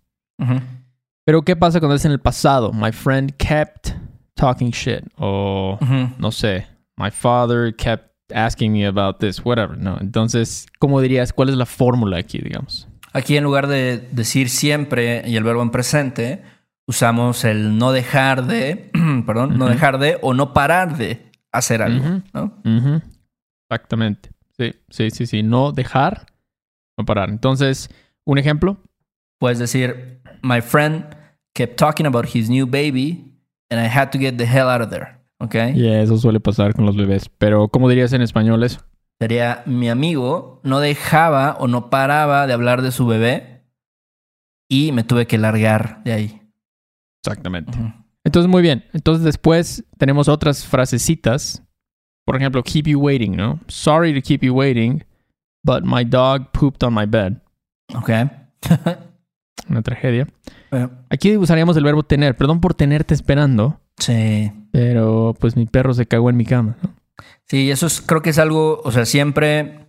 Pero 1.25 1.43
¿qué 1.43 1.57
pasa 1.57 1.81
cuando 1.81 1.97
es 1.97 2.05
en 2.05 2.13
el 2.13 2.21
pasado? 2.21 2.73
My 2.73 2.93
friend 2.93 3.33
kept 3.39 3.95
talking 4.35 4.71
shit. 4.71 5.05
O 5.17 5.79
no 6.19 6.31
sé, 6.31 6.67
my 6.97 7.11
father 7.11 7.75
kept 7.75 8.11
asking 8.33 8.73
me 8.73 8.87
about 8.87 9.19
this, 9.19 9.45
whatever. 9.45 9.77
No, 9.77 9.99
entonces, 10.01 10.67
¿cómo 10.79 11.01
dirías? 11.01 11.33
¿Cuál 11.33 11.49
es 11.49 11.57
la 11.57 11.67
fórmula 11.67 12.19
aquí, 12.19 12.39
digamos? 12.39 12.89
Aquí 13.13 13.37
en 13.37 13.45
lugar 13.45 13.67
de 13.67 14.09
decir 14.13 14.49
siempre 14.49 15.23
y 15.27 15.37
el 15.37 15.45
verbo 15.45 15.63
en 15.63 15.71
presente, 15.71 16.43
usamos 16.87 17.45
el 17.45 17.79
no 17.79 17.93
dejar 17.93 18.47
de, 18.47 18.91
perdón, 19.27 19.57
no 19.59 19.67
dejar 19.67 19.99
de 19.99 20.19
o 20.21 20.35
no 20.35 20.53
parar 20.53 20.97
de 20.97 21.33
hacer 21.55 21.83
algo, 21.83 22.23
¿no? 22.33 22.63
Exactamente. 23.71 24.31
Sí, 24.57 24.73
sí, 24.89 25.11
sí, 25.11 25.27
sí. 25.27 25.43
No 25.43 25.73
dejar, 25.73 26.27
no 26.99 27.05
parar. 27.05 27.29
Entonces, 27.31 27.89
un 28.25 28.39
ejemplo. 28.39 28.77
Puedes 29.39 29.59
decir, 29.59 30.21
my 30.43 30.61
friend 30.61 31.05
kept 31.55 31.77
talking 31.77 32.07
about 32.07 32.27
his 32.35 32.49
new 32.49 32.67
baby 32.67 33.33
and 33.71 33.81
I 33.81 33.89
had 33.89 34.11
to 34.11 34.19
get 34.19 34.37
the 34.37 34.47
hell 34.47 34.69
out 34.69 34.81
of 34.81 34.91
there. 34.91 35.19
Ok. 35.39 35.55
Y 35.75 35.89
eso 35.89 36.17
suele 36.19 36.41
pasar 36.41 36.75
con 36.75 36.87
los 36.87 36.97
bebés. 36.97 37.29
Pero, 37.39 37.69
¿cómo 37.69 37.89
dirías 37.89 38.13
en 38.13 38.23
español 38.23 38.63
eso? 38.63 38.81
Sería, 39.21 39.63
mi 39.67 39.89
amigo 39.89 40.61
no 40.65 40.81
dejaba 40.81 41.57
o 41.59 41.69
no 41.69 41.91
paraba 41.91 42.47
de 42.47 42.53
hablar 42.53 42.83
de 42.83 42.93
su 42.93 43.07
bebé 43.07 43.65
y 44.69 44.93
me 44.93 45.05
tuve 45.05 45.27
que 45.27 45.39
largar 45.39 46.03
de 46.05 46.13
ahí. 46.13 46.43
Exactamente. 47.23 47.79
Entonces, 48.25 48.51
muy 48.51 48.63
bien. 48.63 48.85
Entonces, 48.93 49.25
después 49.25 49.85
tenemos 49.99 50.29
otras 50.29 50.65
frasecitas. 50.67 51.63
Por 52.27 52.37
ejemplo, 52.37 52.63
keep 52.63 52.87
you 52.87 52.99
waiting, 52.99 53.37
¿no? 53.37 53.61
Sorry 53.69 54.15
to 54.15 54.27
keep 54.27 54.43
you 54.43 54.55
waiting, 54.55 55.05
but 55.63 55.85
my 55.85 56.05
dog 56.05 56.51
pooped 56.53 56.83
on 56.83 56.95
my 56.95 57.07
bed. 57.07 57.35
Ok. 57.95 58.11
Una 59.69 59.83
tragedia. 59.83 60.27
Aquí 61.11 61.37
usaríamos 61.37 61.77
el 61.77 61.85
verbo 61.85 62.03
tener. 62.03 62.37
Perdón 62.37 62.61
por 62.61 62.75
tenerte 62.75 63.15
esperando. 63.15 63.81
Sí. 63.99 64.51
Pero 64.73 65.35
pues 65.39 65.57
mi 65.57 65.67
perro 65.67 65.95
se 65.95 66.07
cagó 66.07 66.31
en 66.31 66.37
mi 66.37 66.45
cama. 66.45 66.77
¿no? 66.83 66.95
Sí, 67.47 67.71
eso 67.71 67.87
es, 67.87 68.01
creo 68.01 68.23
que 68.23 68.31
es 68.31 68.39
algo, 68.39 68.81
o 68.85 68.91
sea, 68.91 69.05
siempre 69.05 69.87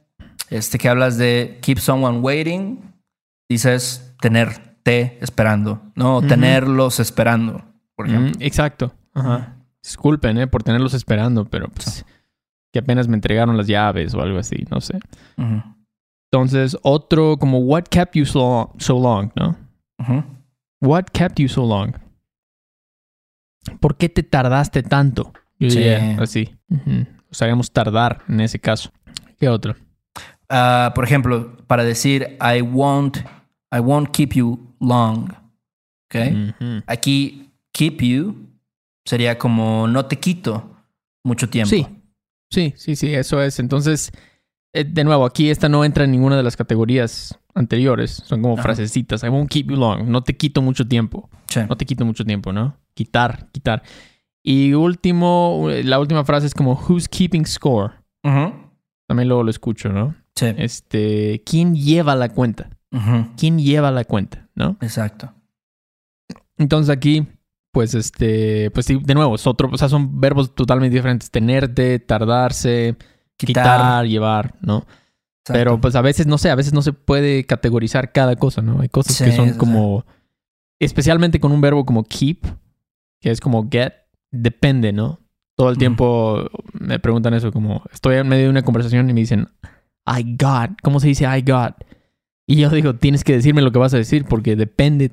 este, 0.49 0.77
que 0.77 0.89
hablas 0.89 1.17
de 1.17 1.57
keep 1.61 1.79
someone 1.79 2.19
waiting, 2.19 2.93
dices 3.49 4.15
tenerte 4.19 5.17
esperando, 5.21 5.81
¿no? 5.95 6.21
Tenerlos 6.21 6.99
esperando, 6.99 7.65
por 7.95 8.07
ejemplo. 8.07 8.33
exacto. 8.39 8.93
Ajá. 9.13 9.55
Disculpen, 9.81 10.37
¿eh? 10.39 10.47
Por 10.47 10.63
tenerlos 10.63 10.93
esperando, 10.93 11.45
pero 11.45 11.67
pues 11.69 12.05
que 12.73 12.79
apenas 12.79 13.07
me 13.07 13.15
entregaron 13.15 13.55
las 13.55 13.67
llaves 13.67 14.13
o 14.13 14.21
algo 14.21 14.37
así, 14.37 14.65
no 14.69 14.81
sé. 14.81 14.99
Entonces, 16.29 16.77
otro 16.81 17.37
como 17.37 17.59
what 17.59 17.83
kept 17.83 18.15
you 18.15 18.25
so, 18.25 18.73
so 18.77 18.99
long, 18.99 19.31
¿no? 19.35 19.55
What 20.81 21.05
kept 21.13 21.39
you 21.39 21.47
so 21.47 21.65
long? 21.65 21.93
¿Por 23.79 23.95
qué 23.95 24.09
te 24.09 24.23
tardaste 24.23 24.83
tanto? 24.83 25.31
Yo 25.59 25.69
sí. 25.69 25.87
así. 26.19 26.53
O 27.31 27.63
tardar 27.71 28.23
en 28.27 28.41
ese 28.41 28.59
caso. 28.59 28.91
¿Qué 29.39 29.47
otro? 29.47 29.75
Ah, 30.49 30.91
por 30.93 31.03
ejemplo, 31.03 31.57
para 31.67 31.83
decir 31.83 32.37
I 32.41 32.61
won't, 32.61 33.17
I 33.71 33.79
won't 33.79 34.09
keep 34.11 34.33
you 34.33 34.75
long. 34.79 35.31
¿Ok? 36.05 36.15
Aquí, 36.87 37.51
keep 37.75 38.01
you 38.01 38.35
sería 39.05 39.37
como 39.37 39.87
no 39.87 40.05
te 40.05 40.17
quito 40.17 40.77
mucho 41.23 41.49
tiempo. 41.49 41.69
Sí. 41.69 41.85
Sí, 42.51 42.73
sí, 42.77 42.95
sí, 42.95 43.13
eso 43.13 43.41
es. 43.41 43.59
Entonces, 43.59 44.11
eh, 44.73 44.85
de 44.85 45.03
nuevo, 45.03 45.25
aquí 45.25 45.49
esta 45.49 45.67
no 45.67 45.83
entra 45.83 46.05
en 46.05 46.11
ninguna 46.11 46.37
de 46.37 46.43
las 46.43 46.55
categorías 46.55 47.37
anteriores. 47.53 48.11
Son 48.25 48.41
como 48.41 48.53
Ajá. 48.53 48.63
frasecitas. 48.63 49.23
I 49.23 49.29
won't 49.29 49.49
keep 49.49 49.69
you 49.69 49.75
long. 49.75 50.07
No 50.07 50.23
te 50.23 50.37
quito 50.37 50.61
mucho 50.61 50.87
tiempo. 50.87 51.29
Sí. 51.49 51.59
No 51.67 51.75
te 51.75 51.85
quito 51.85 52.05
mucho 52.05 52.23
tiempo, 52.23 52.53
¿no? 52.53 52.77
Quitar, 52.93 53.49
quitar. 53.51 53.83
Y 54.43 54.73
último, 54.73 55.67
la 55.83 55.99
última 55.99 56.23
frase 56.23 56.45
es 56.47 56.53
como 56.53 56.73
Who's 56.73 57.09
keeping 57.09 57.45
score? 57.45 57.93
También 58.23 59.27
luego 59.27 59.43
lo 59.43 59.49
escucho, 59.49 59.89
¿no? 59.89 60.15
Sí. 60.35 60.47
Este, 60.57 61.41
¿quién 61.45 61.75
lleva 61.75 62.15
la 62.15 62.29
cuenta? 62.29 62.69
¿Quién 63.37 63.59
lleva 63.59 63.91
la 63.91 64.05
cuenta? 64.05 64.47
¿No? 64.55 64.77
Exacto. 64.81 65.33
Entonces 66.57 66.89
aquí, 66.95 67.27
pues 67.75 67.93
este, 67.93 68.71
pues 68.71 68.85
sí, 68.85 69.01
de 69.03 69.13
nuevo, 69.13 69.35
es 69.35 69.45
otro, 69.45 69.69
o 69.69 69.77
sea, 69.77 69.89
son 69.89 70.21
verbos 70.21 70.55
totalmente 70.55 70.95
diferentes. 70.95 71.29
Tenerte, 71.29 71.99
tardarse, 71.99 72.95
quitar, 73.35 73.63
Quitar. 73.81 74.05
llevar, 74.07 74.55
¿no? 74.61 74.77
Exacto. 74.77 75.51
Pero 75.51 75.81
pues 75.81 75.93
a 75.95 76.01
veces, 76.01 76.25
no 76.25 76.37
sé, 76.37 76.49
a 76.49 76.55
veces 76.55 76.71
no 76.71 76.81
se 76.81 76.93
puede 76.93 77.43
categorizar 77.43 78.13
cada 78.13 78.37
cosa, 78.37 78.61
¿no? 78.61 78.79
Hay 78.79 78.87
cosas 78.87 79.17
que 79.21 79.31
Sí, 79.31 79.35
son 79.35 79.47
sí, 79.47 79.51
sí. 79.55 79.57
como, 79.59 80.05
especialmente 80.79 81.41
con 81.41 81.51
un 81.51 81.59
verbo 81.59 81.85
como 81.85 82.05
keep, 82.05 82.45
que 83.19 83.29
es 83.29 83.41
como 83.41 83.67
get, 83.69 83.91
depende, 84.31 84.93
¿no? 84.93 85.19
Todo 85.57 85.67
el 85.67 85.73
Ujú. 85.73 85.79
tiempo 85.79 86.49
me 86.71 86.99
preguntan 86.99 87.33
eso, 87.33 87.51
como 87.51 87.83
estoy 87.91 88.15
en 88.15 88.29
medio 88.29 88.45
de 88.45 88.51
una 88.51 88.63
conversación 88.63 89.09
y 89.09 89.13
me 89.13 89.19
dicen, 89.19 89.49
I 90.07 90.37
got, 90.39 90.79
¿cómo 90.81 91.01
se 91.01 91.07
dice 91.09 91.25
I 91.25 91.41
got? 91.41 91.75
Y 92.47 92.55
yo 92.55 92.69
digo, 92.69 92.95
tienes 92.95 93.25
que 93.25 93.33
decirme 93.33 93.61
lo 93.61 93.73
que 93.73 93.79
vas 93.79 93.93
a 93.93 93.97
decir 93.97 94.23
porque 94.23 94.55
depende 94.55 95.11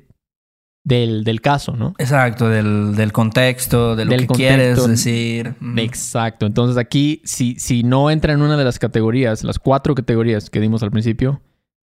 del, 0.83 1.23
del 1.23 1.39
caso, 1.41 1.75
¿no? 1.77 1.93
Exacto, 1.97 2.49
del, 2.49 2.95
del 2.95 3.11
contexto, 3.13 3.95
de 3.95 4.05
lo 4.05 4.11
Del 4.11 4.21
que 4.21 4.27
contexto. 4.27 4.55
quieres 4.57 4.87
decir. 4.87 5.55
Exacto. 5.77 6.45
Entonces 6.45 6.77
aquí, 6.77 7.21
si, 7.23 7.55
si 7.59 7.83
no 7.83 8.09
entra 8.11 8.33
en 8.33 8.41
una 8.41 8.57
de 8.57 8.65
las 8.65 8.79
categorías, 8.79 9.43
las 9.43 9.59
cuatro 9.59 9.95
categorías 9.95 10.49
que 10.49 10.59
dimos 10.59 10.83
al 10.83 10.91
principio, 10.91 11.41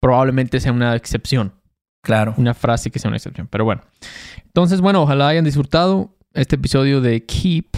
probablemente 0.01 0.60
sea 0.60 0.73
una 0.73 0.95
excepción. 0.95 1.54
Claro. 2.04 2.34
Una 2.38 2.54
frase 2.54 2.89
que 2.91 2.99
sea 2.99 3.10
una 3.10 3.17
excepción. 3.17 3.47
Pero 3.49 3.63
bueno. 3.63 3.82
Entonces, 4.45 4.82
bueno, 4.82 5.04
ojalá 5.04 5.27
hayan 5.27 5.45
disfrutado 5.45 6.17
este 6.34 6.56
episodio 6.56 6.99
de 6.99 7.23
Keep. 7.25 7.77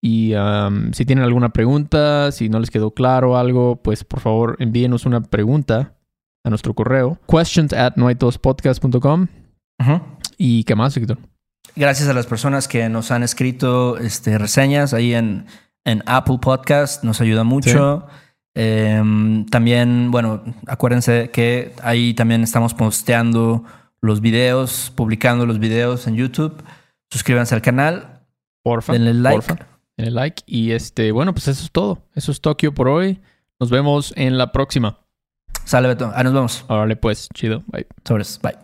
Y 0.00 0.34
um, 0.34 0.92
si 0.92 1.04
tienen 1.04 1.24
alguna 1.24 1.48
pregunta, 1.48 2.30
si 2.30 2.48
no 2.48 2.60
les 2.60 2.70
quedó 2.70 2.90
claro 2.92 3.36
algo, 3.38 3.76
pues 3.82 4.04
por 4.04 4.20
favor 4.20 4.56
envíenos 4.60 5.06
una 5.06 5.22
pregunta 5.22 5.94
a 6.44 6.50
nuestro 6.50 6.74
correo. 6.74 7.18
Questions 7.26 7.72
at 7.72 7.96
noitospodcast.com. 7.96 9.26
Ujú. 9.80 10.00
¿Y 10.46 10.64
qué 10.64 10.74
más, 10.74 10.94
Víctor? 10.94 11.16
Gracias 11.74 12.06
a 12.06 12.12
las 12.12 12.26
personas 12.26 12.68
que 12.68 12.86
nos 12.90 13.10
han 13.10 13.22
escrito 13.22 13.96
este, 13.96 14.36
reseñas 14.36 14.92
ahí 14.92 15.14
en, 15.14 15.46
en 15.86 16.02
Apple 16.04 16.36
Podcast, 16.38 17.02
nos 17.02 17.22
ayuda 17.22 17.44
mucho. 17.44 18.06
Em, 18.52 19.46
también, 19.46 20.10
bueno, 20.10 20.44
acuérdense 20.66 21.30
que 21.30 21.72
ahí 21.82 22.12
también 22.12 22.42
estamos 22.42 22.74
posteando 22.74 23.64
los 24.02 24.20
videos, 24.20 24.92
publicando 24.94 25.46
los 25.46 25.58
videos 25.58 26.06
en 26.06 26.16
YouTube. 26.16 26.62
Suscríbanse 27.10 27.54
al 27.54 27.62
canal, 27.62 28.26
Porfa. 28.62 28.92
denle 28.92 29.14
like. 29.14 29.46
porfa. 29.46 29.66
Denle 29.96 30.10
like. 30.10 30.42
Y 30.44 30.72
este, 30.72 31.10
bueno, 31.10 31.32
pues 31.32 31.48
eso 31.48 31.64
es 31.64 31.70
todo. 31.70 32.06
Eso 32.14 32.30
es 32.30 32.42
Tokio 32.42 32.74
por 32.74 32.88
hoy. 32.88 33.18
Nos 33.58 33.70
vemos 33.70 34.12
en 34.14 34.36
la 34.36 34.52
próxima. 34.52 34.98
Sale 35.64 35.88
Beto, 35.88 36.12
ahí 36.14 36.22
nos 36.22 36.34
vemos. 36.34 36.66
Órale, 36.68 36.96
pues, 36.96 37.30
chido. 37.32 37.62
Bye. 37.68 37.86
Sobres, 38.04 38.38
bye. 38.42 38.63